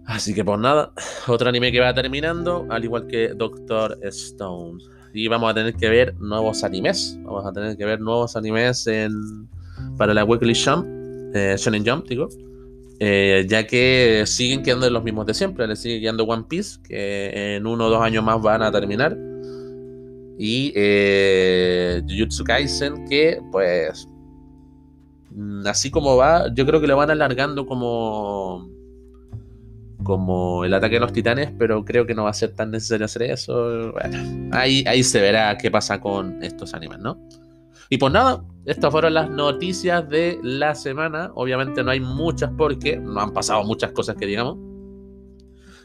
Así 0.06 0.34
que 0.34 0.44
pues 0.44 0.58
nada, 0.58 0.92
otro 1.26 1.48
anime 1.48 1.70
que 1.70 1.80
va 1.80 1.94
terminando, 1.94 2.66
al 2.70 2.84
igual 2.84 3.06
que 3.06 3.28
Doctor 3.34 3.98
Stone. 4.02 4.78
Y 5.12 5.28
vamos 5.28 5.50
a 5.50 5.54
tener 5.54 5.74
que 5.74 5.88
ver 5.88 6.14
nuevos 6.18 6.64
animes. 6.64 7.18
Vamos 7.22 7.46
a 7.46 7.52
tener 7.52 7.76
que 7.76 7.84
ver 7.84 8.00
nuevos 8.00 8.36
animes 8.36 8.86
en, 8.86 9.12
para 9.96 10.14
la 10.14 10.24
Weekly 10.24 10.54
Jump, 10.54 10.86
eh, 11.34 11.56
Shonen 11.58 11.86
Jump, 11.86 12.06
digo. 12.08 12.28
Eh, 13.00 13.46
ya 13.48 13.66
que 13.66 14.24
siguen 14.26 14.62
quedando 14.62 14.90
los 14.90 15.04
mismos 15.04 15.26
de 15.26 15.34
siempre. 15.34 15.66
Le 15.66 15.76
sigue 15.76 16.00
quedando 16.00 16.24
One 16.24 16.44
Piece, 16.48 16.80
que 16.82 17.56
en 17.56 17.66
uno 17.66 17.86
o 17.86 17.90
dos 17.90 18.02
años 18.02 18.24
más 18.24 18.40
van 18.42 18.62
a 18.62 18.72
terminar. 18.72 19.16
Y 20.38 20.72
eh, 20.74 22.02
Jujutsu 22.08 22.44
Kaisen, 22.44 23.06
que 23.08 23.40
pues 23.50 24.06
así 25.66 25.90
como 25.90 26.16
va, 26.16 26.52
yo 26.54 26.66
creo 26.66 26.80
que 26.80 26.86
lo 26.86 26.96
van 26.96 27.10
alargando 27.10 27.66
como 27.66 28.68
como 30.02 30.64
el 30.64 30.72
ataque 30.72 30.94
de 30.94 31.00
los 31.00 31.12
titanes, 31.12 31.52
pero 31.58 31.84
creo 31.84 32.06
que 32.06 32.14
no 32.14 32.24
va 32.24 32.30
a 32.30 32.34
ser 32.34 32.54
tan 32.54 32.70
necesario 32.70 33.04
hacer 33.04 33.22
eso. 33.22 33.92
Bueno, 33.92 34.50
ahí, 34.52 34.84
ahí 34.86 35.02
se 35.02 35.20
verá 35.20 35.58
qué 35.58 35.70
pasa 35.70 36.00
con 36.00 36.42
estos 36.42 36.72
animes, 36.72 37.00
¿no? 37.00 37.20
Y 37.90 37.98
pues 37.98 38.12
nada, 38.12 38.44
estas 38.64 38.90
fueron 38.92 39.14
las 39.14 39.28
noticias 39.28 40.08
de 40.08 40.38
la 40.42 40.74
semana. 40.74 41.30
Obviamente 41.34 41.82
no 41.82 41.90
hay 41.90 42.00
muchas 42.00 42.50
porque 42.56 42.96
no 42.96 43.20
han 43.20 43.32
pasado 43.32 43.64
muchas 43.64 43.92
cosas 43.92 44.16
que 44.16 44.26
digamos. 44.26 44.56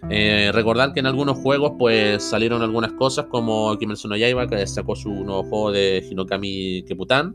Eh, 0.09 0.51
recordar 0.53 0.93
que 0.93 0.99
en 0.99 1.05
algunos 1.05 1.37
juegos 1.37 1.73
pues 1.79 2.23
salieron 2.23 2.61
algunas 2.61 2.91
cosas 2.93 3.25
como 3.27 3.77
Kimetsu 3.77 4.09
no 4.09 4.17
Yaiba 4.17 4.47
que 4.47 4.67
sacó 4.67 4.97
su 4.97 5.09
nuevo 5.09 5.43
juego 5.43 5.71
de 5.71 6.05
Hinokami 6.09 6.83
Keputan 6.85 7.33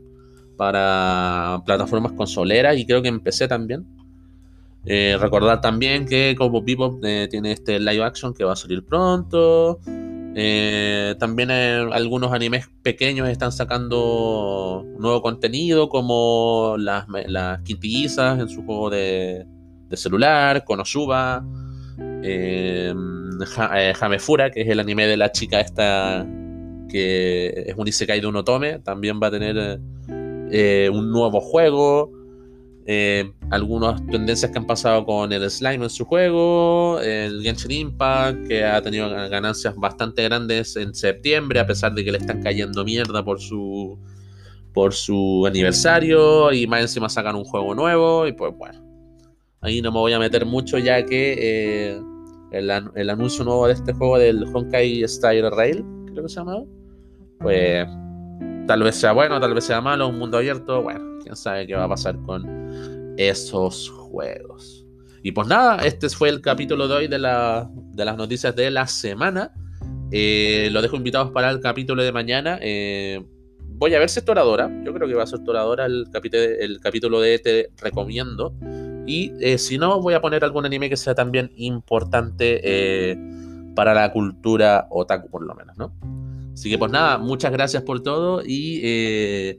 para 0.59 1.61
plataformas 1.65 2.11
consoleras 2.11 2.75
y 2.75 2.85
creo 2.85 3.01
que 3.01 3.07
en 3.07 3.21
PC 3.21 3.47
también. 3.47 3.87
Eh, 4.85 5.15
recordar 5.17 5.61
también 5.61 6.05
que 6.05 6.35
como 6.37 6.61
Bebop 6.61 7.01
eh, 7.05 7.29
tiene 7.31 7.53
este 7.53 7.79
live 7.79 8.03
action 8.03 8.33
que 8.33 8.43
va 8.43 8.51
a 8.51 8.55
salir 8.57 8.83
pronto. 8.83 9.79
Eh, 10.35 11.15
también 11.17 11.49
algunos 11.49 12.33
animes 12.33 12.69
pequeños 12.83 13.29
están 13.29 13.53
sacando 13.53 14.85
nuevo 14.99 15.21
contenido, 15.21 15.87
como 15.87 16.75
las, 16.77 17.05
las 17.27 17.61
en 17.65 18.49
su 18.49 18.65
juego 18.65 18.89
de, 18.89 19.45
celular, 19.93 20.65
Konosuba, 20.65 21.37
Hamefura, 24.01 24.51
que 24.51 24.61
es 24.63 24.67
el 24.67 24.81
anime 24.81 25.07
de 25.07 25.15
la 25.15 25.31
chica 25.31 25.61
esta 25.61 26.27
que 26.89 27.63
es 27.67 27.75
un 27.77 27.87
Isekai 27.87 28.19
de 28.19 28.27
un 28.27 28.35
Otome, 28.35 28.79
también 28.79 29.21
va 29.23 29.27
a 29.27 29.31
tener 29.31 29.79
un 30.91 31.11
nuevo 31.11 31.39
juego. 31.41 32.11
Eh, 32.91 33.31
algunas 33.51 34.03
tendencias 34.07 34.51
que 34.51 34.57
han 34.57 34.65
pasado 34.65 35.05
con 35.05 35.31
el 35.31 35.47
Slime 35.47 35.83
en 35.83 35.89
su 35.91 36.05
juego, 36.05 36.99
el 36.99 37.43
Genshin 37.43 37.69
Impact, 37.69 38.47
que 38.47 38.65
ha 38.65 38.81
tenido 38.81 39.07
ganancias 39.29 39.75
bastante 39.75 40.23
grandes 40.23 40.75
en 40.75 40.95
septiembre, 40.95 41.59
a 41.59 41.67
pesar 41.67 41.93
de 41.93 42.03
que 42.03 42.11
le 42.11 42.17
están 42.17 42.41
cayendo 42.41 42.83
mierda 42.83 43.23
por 43.23 43.39
su, 43.39 43.99
por 44.73 44.95
su 44.95 45.45
aniversario, 45.45 46.51
y 46.51 46.65
más 46.65 46.81
encima 46.81 47.09
sacan 47.09 47.35
un 47.35 47.43
juego 47.43 47.75
nuevo, 47.75 48.25
y 48.25 48.31
pues 48.31 48.57
bueno, 48.57 48.83
ahí 49.61 49.83
no 49.83 49.91
me 49.91 49.99
voy 49.99 50.13
a 50.13 50.19
meter 50.19 50.47
mucho 50.47 50.79
ya 50.79 51.05
que 51.05 51.35
eh, 51.37 52.01
el, 52.53 53.09
anuncio 53.11 53.43
nuevo 53.43 53.67
de 53.67 53.73
este 53.73 53.93
juego 53.93 54.17
del 54.17 54.45
Honkai 54.51 55.07
Style 55.07 55.51
Rail, 55.51 55.85
creo 56.07 56.23
que 56.23 56.29
se 56.29 56.37
llama, 56.37 56.63
pues 57.39 57.87
tal 58.69 58.83
vez 58.83 58.97
sea 58.97 59.13
bueno, 59.13 59.39
tal 59.39 59.55
vez 59.55 59.63
sea 59.63 59.81
malo, 59.81 60.07
un 60.07 60.19
mundo 60.19 60.37
abierto, 60.37 60.83
bueno 60.83 61.17
quién 61.23 61.35
sabe 61.35 61.65
qué 61.65 61.73
va 61.73 61.85
a 61.85 61.89
pasar 61.89 62.15
con 62.21 63.15
esos 63.17 63.89
juegos. 63.89 64.85
Y 65.23 65.31
pues 65.31 65.47
nada, 65.47 65.77
este 65.83 66.07
fue 66.09 66.29
el 66.29 66.39
capítulo 66.39 66.87
de 66.87 66.93
hoy 66.93 67.07
de, 67.07 67.17
la, 67.17 67.67
de 67.73 68.05
las 68.05 68.15
noticias 68.15 68.55
de 68.55 68.69
la 68.69 68.85
semana. 68.85 69.51
Eh, 70.11 70.69
lo 70.71 70.83
dejo 70.83 70.97
invitados 70.97 71.31
para 71.31 71.49
el 71.49 71.61
capítulo 71.61 72.03
de 72.03 72.11
mañana. 72.11 72.59
Eh, 72.61 73.25
voy 73.69 73.95
a 73.95 73.99
ver 73.99 74.07
si 74.07 74.19
es 74.19 74.25
toradora. 74.25 74.69
Yo 74.85 74.93
creo 74.93 75.07
que 75.07 75.15
va 75.15 75.23
a 75.23 75.27
ser 75.27 75.43
toradora 75.43 75.87
el, 75.87 76.05
el 76.13 76.79
capítulo 76.79 77.21
de 77.21 77.33
este 77.33 77.71
recomiendo. 77.81 78.53
Y 79.07 79.33
eh, 79.41 79.57
si 79.57 79.79
no, 79.79 79.99
voy 79.99 80.13
a 80.13 80.21
poner 80.21 80.43
algún 80.43 80.67
anime 80.67 80.89
que 80.89 80.95
sea 80.95 81.15
también 81.15 81.51
importante 81.55 83.17
para 83.75 83.95
la 83.95 84.11
cultura 84.13 84.85
otaku, 84.91 85.27
por 85.27 85.43
lo 85.43 85.55
menos, 85.55 85.75
¿no? 85.75 85.91
Así 86.59 86.69
que 86.69 86.77
pues 86.77 86.91
nada, 86.91 87.17
muchas 87.17 87.53
gracias 87.53 87.83
por 87.83 88.03
todo 88.03 88.41
y 88.45 89.57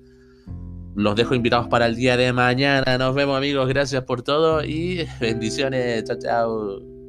los 0.94 1.16
dejo 1.16 1.34
invitados 1.34 1.66
para 1.68 1.86
el 1.86 1.96
día 1.96 2.18
de 2.18 2.30
mañana. 2.34 2.98
Nos 2.98 3.14
vemos 3.14 3.38
amigos, 3.38 3.66
gracias 3.68 4.04
por 4.04 4.20
todo 4.20 4.62
y 4.62 5.08
bendiciones. 5.18 6.04
Chao, 6.04 6.18
chao. 6.18 6.99